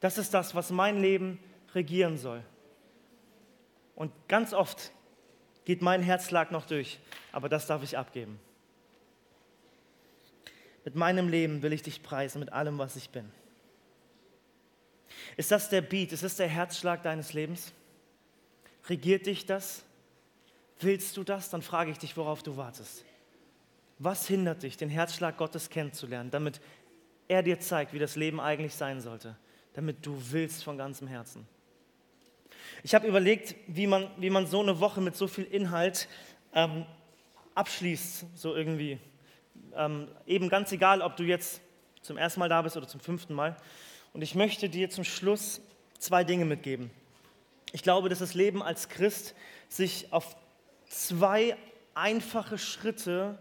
[0.00, 1.38] Das ist das, was mein Leben
[1.74, 2.42] regieren soll.
[3.96, 4.92] Und ganz oft
[5.64, 6.98] geht mein Herzschlag noch durch,
[7.32, 8.38] aber das darf ich abgeben.
[10.88, 13.30] Mit meinem Leben will ich dich preisen, mit allem, was ich bin.
[15.36, 16.12] Ist das der Beat?
[16.12, 17.74] Ist das der Herzschlag deines Lebens?
[18.88, 19.84] Regiert dich das?
[20.80, 21.50] Willst du das?
[21.50, 23.04] Dann frage ich dich, worauf du wartest.
[23.98, 26.58] Was hindert dich, den Herzschlag Gottes kennenzulernen, damit
[27.28, 29.36] er dir zeigt, wie das Leben eigentlich sein sollte,
[29.74, 31.46] damit du willst von ganzem Herzen?
[32.82, 36.08] Ich habe überlegt, wie man, wie man so eine Woche mit so viel Inhalt
[36.54, 36.86] ähm,
[37.54, 38.98] abschließt, so irgendwie.
[39.76, 41.60] Ähm, eben ganz egal, ob du jetzt
[42.02, 43.56] zum ersten Mal da bist oder zum fünften Mal.
[44.12, 45.60] Und ich möchte dir zum Schluss
[45.98, 46.90] zwei Dinge mitgeben.
[47.72, 49.34] Ich glaube, dass das Leben als Christ
[49.68, 50.36] sich auf
[50.88, 51.56] zwei
[51.94, 53.38] einfache Schritte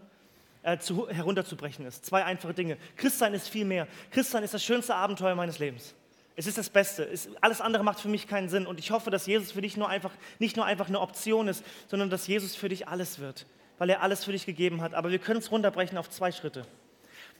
[0.62, 2.04] äh, zu, herunterzubrechen ist.
[2.04, 2.76] Zwei einfache Dinge.
[2.96, 3.86] Christsein ist viel mehr.
[4.10, 5.94] Christsein ist das schönste Abenteuer meines Lebens.
[6.36, 7.04] Es ist das Beste.
[7.04, 8.66] Es, alles andere macht für mich keinen Sinn.
[8.66, 11.64] Und ich hoffe, dass Jesus für dich nur einfach, nicht nur einfach eine Option ist,
[11.88, 13.46] sondern dass Jesus für dich alles wird,
[13.78, 14.94] weil er alles für dich gegeben hat.
[14.94, 16.66] Aber wir können es runterbrechen auf zwei Schritte.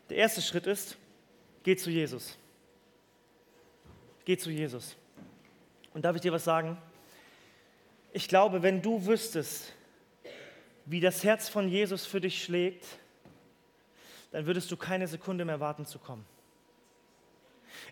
[0.09, 0.97] Der erste Schritt ist,
[1.63, 2.39] geh zu Jesus.
[4.25, 4.97] Geh zu Jesus.
[5.95, 6.79] Und darf ich dir was sagen?
[8.13, 9.73] Ich glaube, wenn du wüsstest,
[10.87, 12.87] wie das Herz von Jesus für dich schlägt,
[14.31, 16.25] dann würdest du keine Sekunde mehr warten zu kommen.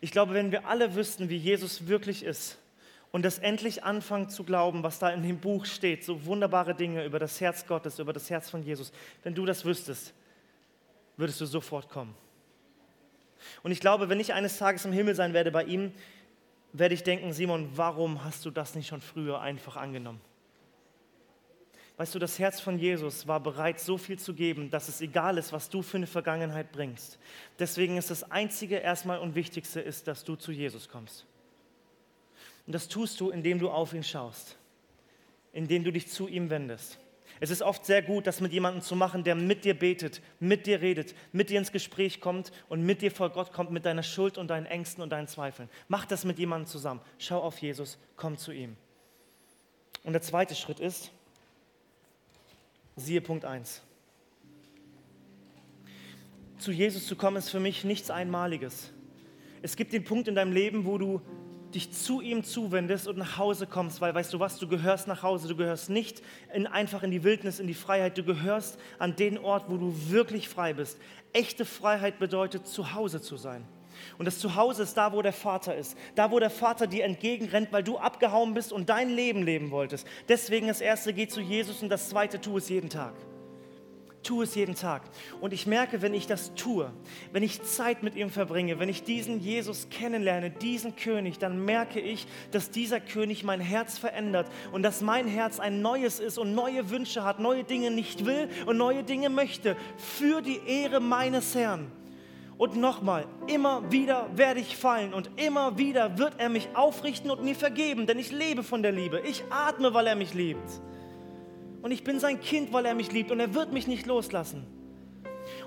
[0.00, 2.58] Ich glaube, wenn wir alle wüssten, wie Jesus wirklich ist
[3.12, 7.04] und das endlich anfangen zu glauben, was da in dem Buch steht, so wunderbare Dinge
[7.04, 8.92] über das Herz Gottes, über das Herz von Jesus,
[9.22, 10.12] wenn du das wüsstest,
[11.16, 12.14] würdest du sofort kommen.
[13.62, 15.92] Und ich glaube, wenn ich eines Tages im Himmel sein werde bei ihm,
[16.72, 20.20] werde ich denken, Simon, warum hast du das nicht schon früher einfach angenommen?
[21.96, 25.38] Weißt du, das Herz von Jesus war bereit, so viel zu geben, dass es egal
[25.38, 27.18] ist, was du für eine Vergangenheit bringst.
[27.58, 31.24] Deswegen ist das Einzige erstmal und Wichtigste ist, dass du zu Jesus kommst.
[32.66, 34.56] Und das tust du, indem du auf ihn schaust,
[35.52, 36.98] indem du dich zu ihm wendest.
[37.38, 40.66] Es ist oft sehr gut, das mit jemandem zu machen, der mit dir betet, mit
[40.66, 44.02] dir redet, mit dir ins Gespräch kommt und mit dir vor Gott kommt mit deiner
[44.02, 45.68] Schuld und deinen Ängsten und deinen Zweifeln.
[45.88, 47.00] Mach das mit jemandem zusammen.
[47.18, 48.76] Schau auf Jesus, komm zu ihm.
[50.02, 51.10] Und der zweite Schritt ist,
[52.96, 53.82] siehe Punkt 1.
[56.58, 58.92] Zu Jesus zu kommen ist für mich nichts Einmaliges.
[59.60, 61.20] Es gibt den Punkt in deinem Leben, wo du
[61.76, 65.22] dich zu ihm zuwendest und nach Hause kommst, weil weißt du was, du gehörst nach
[65.22, 66.22] Hause, du gehörst nicht
[66.52, 69.94] in, einfach in die Wildnis, in die Freiheit, du gehörst an den Ort, wo du
[70.08, 70.98] wirklich frei bist.
[71.32, 73.62] Echte Freiheit bedeutet, zu Hause zu sein.
[74.18, 75.96] Und das Zuhause ist da, wo der Vater ist.
[76.14, 80.06] Da, wo der Vater dir entgegenrennt, weil du abgehauen bist und dein Leben leben wolltest.
[80.28, 83.14] Deswegen das erste, geh zu Jesus und das zweite, tu es jeden Tag
[84.26, 85.02] tue es jeden Tag.
[85.40, 86.90] Und ich merke, wenn ich das tue,
[87.32, 92.00] wenn ich Zeit mit ihm verbringe, wenn ich diesen Jesus kennenlerne, diesen König, dann merke
[92.00, 96.54] ich, dass dieser König mein Herz verändert und dass mein Herz ein neues ist und
[96.54, 101.54] neue Wünsche hat, neue Dinge nicht will und neue Dinge möchte für die Ehre meines
[101.54, 101.90] Herrn.
[102.58, 107.44] Und nochmal, immer wieder werde ich fallen und immer wieder wird er mich aufrichten und
[107.44, 109.20] mir vergeben, denn ich lebe von der Liebe.
[109.20, 110.80] Ich atme, weil er mich liebt
[111.86, 114.66] und ich bin sein Kind, weil er mich liebt und er wird mich nicht loslassen.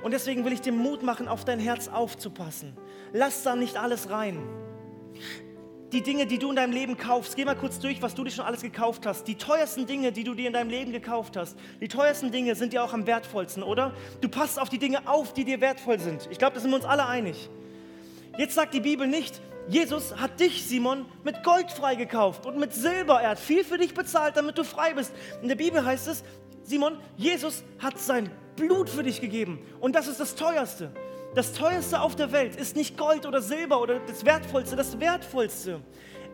[0.04, 2.76] Und deswegen will ich dir Mut machen, auf dein Herz aufzupassen.
[3.14, 4.38] Lass da nicht alles rein.
[5.94, 8.32] Die Dinge, die du in deinem Leben kaufst, geh mal kurz durch, was du dir
[8.32, 9.30] schon alles gekauft hast.
[9.30, 12.74] Die teuersten Dinge, die du dir in deinem Leben gekauft hast, die teuersten Dinge sind
[12.74, 13.94] dir auch am wertvollsten, oder?
[14.20, 16.28] Du passt auf die Dinge auf, die dir wertvoll sind.
[16.30, 17.50] Ich glaube, da sind wir uns alle einig.
[18.38, 19.40] Jetzt sagt die Bibel nicht,
[19.70, 23.22] Jesus hat dich, Simon, mit Gold freigekauft und mit Silber.
[23.22, 25.14] Er hat viel für dich bezahlt, damit du frei bist.
[25.44, 26.24] In der Bibel heißt es,
[26.64, 29.60] Simon, Jesus hat sein Blut für dich gegeben.
[29.80, 30.92] Und das ist das Teuerste.
[31.36, 34.76] Das Teuerste auf der Welt ist nicht Gold oder Silber oder das Wertvollste.
[34.76, 35.82] Das Wertvollste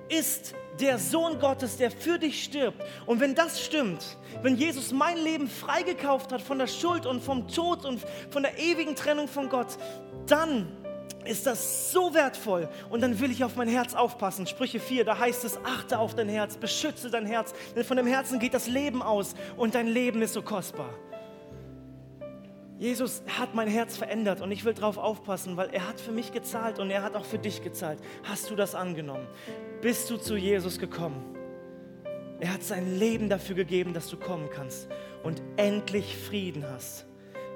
[0.08, 2.82] ist der Sohn Gottes, der für dich stirbt.
[3.06, 7.50] Und wenn das stimmt, wenn Jesus mein Leben freigekauft hat von der Schuld und vom
[7.50, 9.78] Tod und von der ewigen Trennung von Gott,
[10.28, 10.72] dann
[11.26, 14.48] ist das so wertvoll und dann will ich auf mein Herz aufpassen.
[14.48, 18.08] Sprüche 4, da heißt es, achte auf dein Herz, beschütze dein Herz, denn von dem
[18.08, 20.94] Herzen geht das Leben aus und dein Leben ist so kostbar.
[22.78, 26.34] Jesus hat mein Herz verändert und ich will darauf aufpassen, weil er hat für mich
[26.34, 28.00] gezahlt und er hat auch für dich gezahlt.
[28.24, 29.28] Hast du das angenommen?
[29.82, 31.36] Bist du zu Jesus gekommen?
[32.42, 34.90] Er hat sein Leben dafür gegeben, dass du kommen kannst
[35.24, 37.06] und endlich Frieden hast.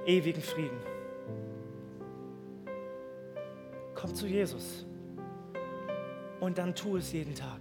[0.06, 0.89] ewigen Frieden.
[4.00, 4.86] Komm zu Jesus
[6.40, 7.60] und dann tu es jeden Tag.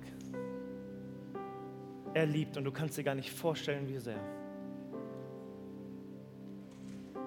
[2.15, 4.21] Er liebt und du kannst dir gar nicht vorstellen, wie sehr.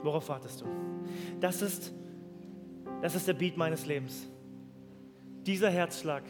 [0.02, 0.66] Worauf wartest du?
[1.42, 1.94] Das ist,
[3.02, 4.30] das ist der Beat meines Lebens.
[5.46, 6.24] Dieser Herzschlag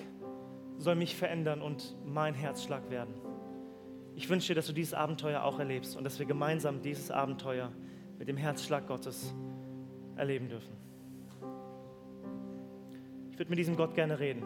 [0.78, 3.14] soll mich verändern und mein Herzschlag werden.
[4.16, 7.72] Ich wünsche dir, dass du dieses Abenteuer auch erlebst und dass wir gemeinsam dieses Abenteuer
[8.18, 9.36] mit dem Herzschlag Gottes
[10.16, 10.91] erleben dürfen.
[13.42, 14.44] Würde mit diesem Gott gerne reden.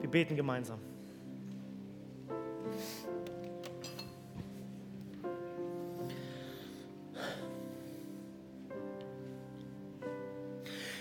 [0.00, 0.78] Wir beten gemeinsam.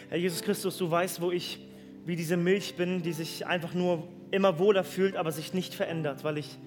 [0.09, 1.65] Herr Jesus Christus, du weißt, wo ich
[2.03, 6.25] wie diese Milch bin, die sich einfach nur immer wohler fühlt, aber sich nicht verändert,
[6.25, 6.57] weil ich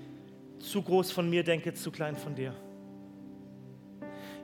[0.60, 2.54] zu groß von mir denke, zu klein von dir.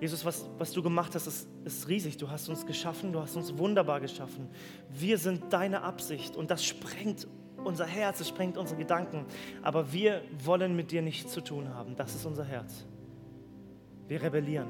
[0.01, 2.17] Jesus, was, was du gemacht hast, ist, ist riesig.
[2.17, 4.49] Du hast uns geschaffen, du hast uns wunderbar geschaffen.
[4.91, 7.27] Wir sind deine Absicht und das sprengt
[7.65, 9.25] unser Herz, es sprengt unsere Gedanken.
[9.63, 11.97] Aber wir wollen mit dir nichts zu tun haben.
[11.97, 12.85] Das ist unser Herz.
[14.09, 14.69] Wir rebellieren.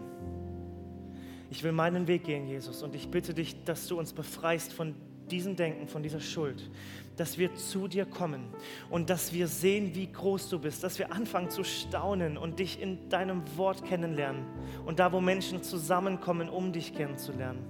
[1.50, 4.94] Ich will meinen Weg gehen, Jesus, und ich bitte dich, dass du uns befreist von
[5.30, 6.70] diesem Denken, von dieser Schuld,
[7.16, 8.48] dass wir zu dir kommen
[8.90, 12.80] und dass wir sehen, wie groß du bist, dass wir anfangen zu staunen und dich
[12.80, 14.44] in deinem Wort kennenlernen
[14.84, 17.64] und da, wo Menschen zusammenkommen, um dich kennenzulernen.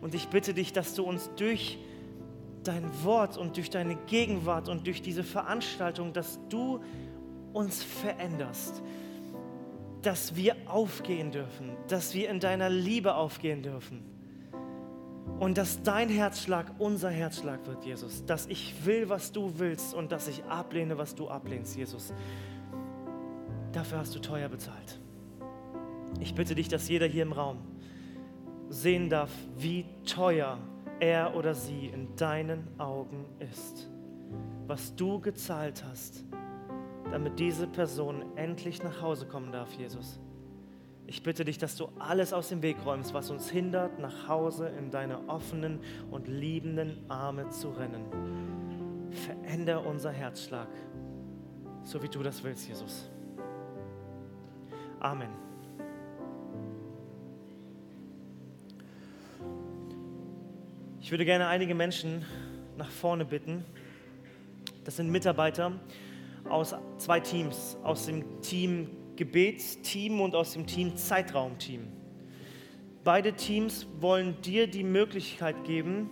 [0.00, 1.78] Und ich bitte dich, dass du uns durch
[2.64, 6.82] dein Wort und durch deine Gegenwart und durch diese Veranstaltung, dass du
[7.52, 8.82] uns veränderst,
[10.02, 14.15] dass wir aufgehen dürfen, dass wir in deiner Liebe aufgehen dürfen
[15.38, 18.24] und dass dein Herzschlag unser Herzschlag wird, Jesus.
[18.24, 22.12] Dass ich will, was du willst und dass ich ablehne, was du ablehnst, Jesus.
[23.72, 24.98] Dafür hast du teuer bezahlt.
[26.20, 27.58] Ich bitte dich, dass jeder hier im Raum
[28.68, 30.58] sehen darf, wie teuer
[31.00, 33.90] er oder sie in deinen Augen ist.
[34.66, 36.24] Was du gezahlt hast,
[37.10, 40.18] damit diese Person endlich nach Hause kommen darf, Jesus.
[41.08, 44.68] Ich bitte dich, dass du alles aus dem Weg räumst, was uns hindert, nach Hause
[44.68, 45.80] in deine offenen
[46.10, 48.04] und liebenden Arme zu rennen.
[49.12, 50.68] Veränder unser Herzschlag,
[51.84, 53.08] so wie du das willst, Jesus.
[54.98, 55.30] Amen.
[61.00, 62.24] Ich würde gerne einige Menschen
[62.76, 63.64] nach vorne bitten.
[64.84, 65.70] Das sind Mitarbeiter
[66.48, 71.82] aus zwei Teams, aus dem Team Gebetsteam und aus dem Team Zeitraumteam.
[73.04, 76.10] Beide Teams wollen dir die Möglichkeit geben,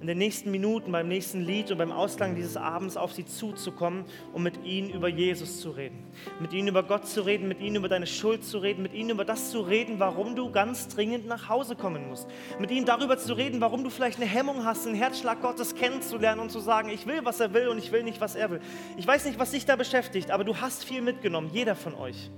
[0.00, 4.04] in den nächsten Minuten, beim nächsten Lied und beim Ausklang dieses Abends auf sie zuzukommen,
[4.32, 5.98] um mit ihnen über Jesus zu reden.
[6.40, 9.10] Mit ihnen über Gott zu reden, mit ihnen über deine Schuld zu reden, mit ihnen
[9.10, 12.28] über das zu reden, warum du ganz dringend nach Hause kommen musst.
[12.60, 16.40] Mit ihnen darüber zu reden, warum du vielleicht eine Hemmung hast, den Herzschlag Gottes kennenzulernen
[16.40, 18.60] und zu sagen, ich will, was er will und ich will nicht, was er will.
[18.96, 22.30] Ich weiß nicht, was dich da beschäftigt, aber du hast viel mitgenommen, jeder von euch.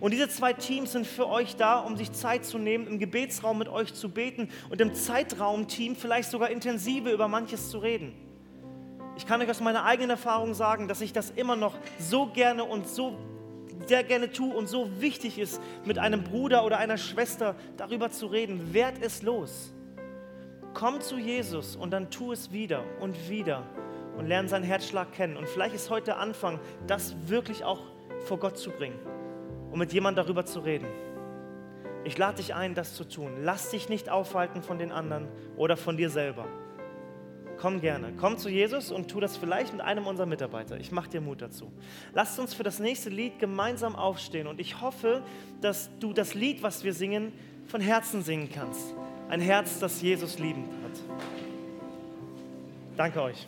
[0.00, 3.58] Und diese zwei Teams sind für euch da, um sich Zeit zu nehmen, im Gebetsraum
[3.58, 8.12] mit euch zu beten und im Zeitraumteam vielleicht sogar intensive über manches zu reden.
[9.16, 12.64] Ich kann euch aus meiner eigenen Erfahrung sagen, dass ich das immer noch so gerne
[12.64, 13.18] und so
[13.86, 18.26] sehr gerne tue und so wichtig ist, mit einem Bruder oder einer Schwester darüber zu
[18.26, 18.72] reden.
[18.72, 19.72] Werd es los.
[20.74, 23.64] Komm zu Jesus und dann tu es wieder und wieder
[24.16, 25.36] und lerne seinen Herzschlag kennen.
[25.36, 27.80] Und vielleicht ist heute der Anfang, das wirklich auch
[28.26, 28.98] vor Gott zu bringen
[29.70, 30.86] und mit jemandem darüber zu reden.
[32.04, 33.42] Ich lade dich ein, das zu tun.
[33.42, 36.46] Lass dich nicht aufhalten von den anderen oder von dir selber
[37.58, 38.12] komm gerne.
[38.18, 40.78] Komm zu Jesus und tu das vielleicht mit einem unserer Mitarbeiter.
[40.78, 41.70] Ich mache dir Mut dazu.
[42.14, 45.22] Lasst uns für das nächste Lied gemeinsam aufstehen und ich hoffe,
[45.60, 47.32] dass du das Lied, was wir singen,
[47.66, 48.94] von Herzen singen kannst.
[49.28, 51.18] Ein Herz, das Jesus liebend hat.
[52.96, 53.46] Danke euch.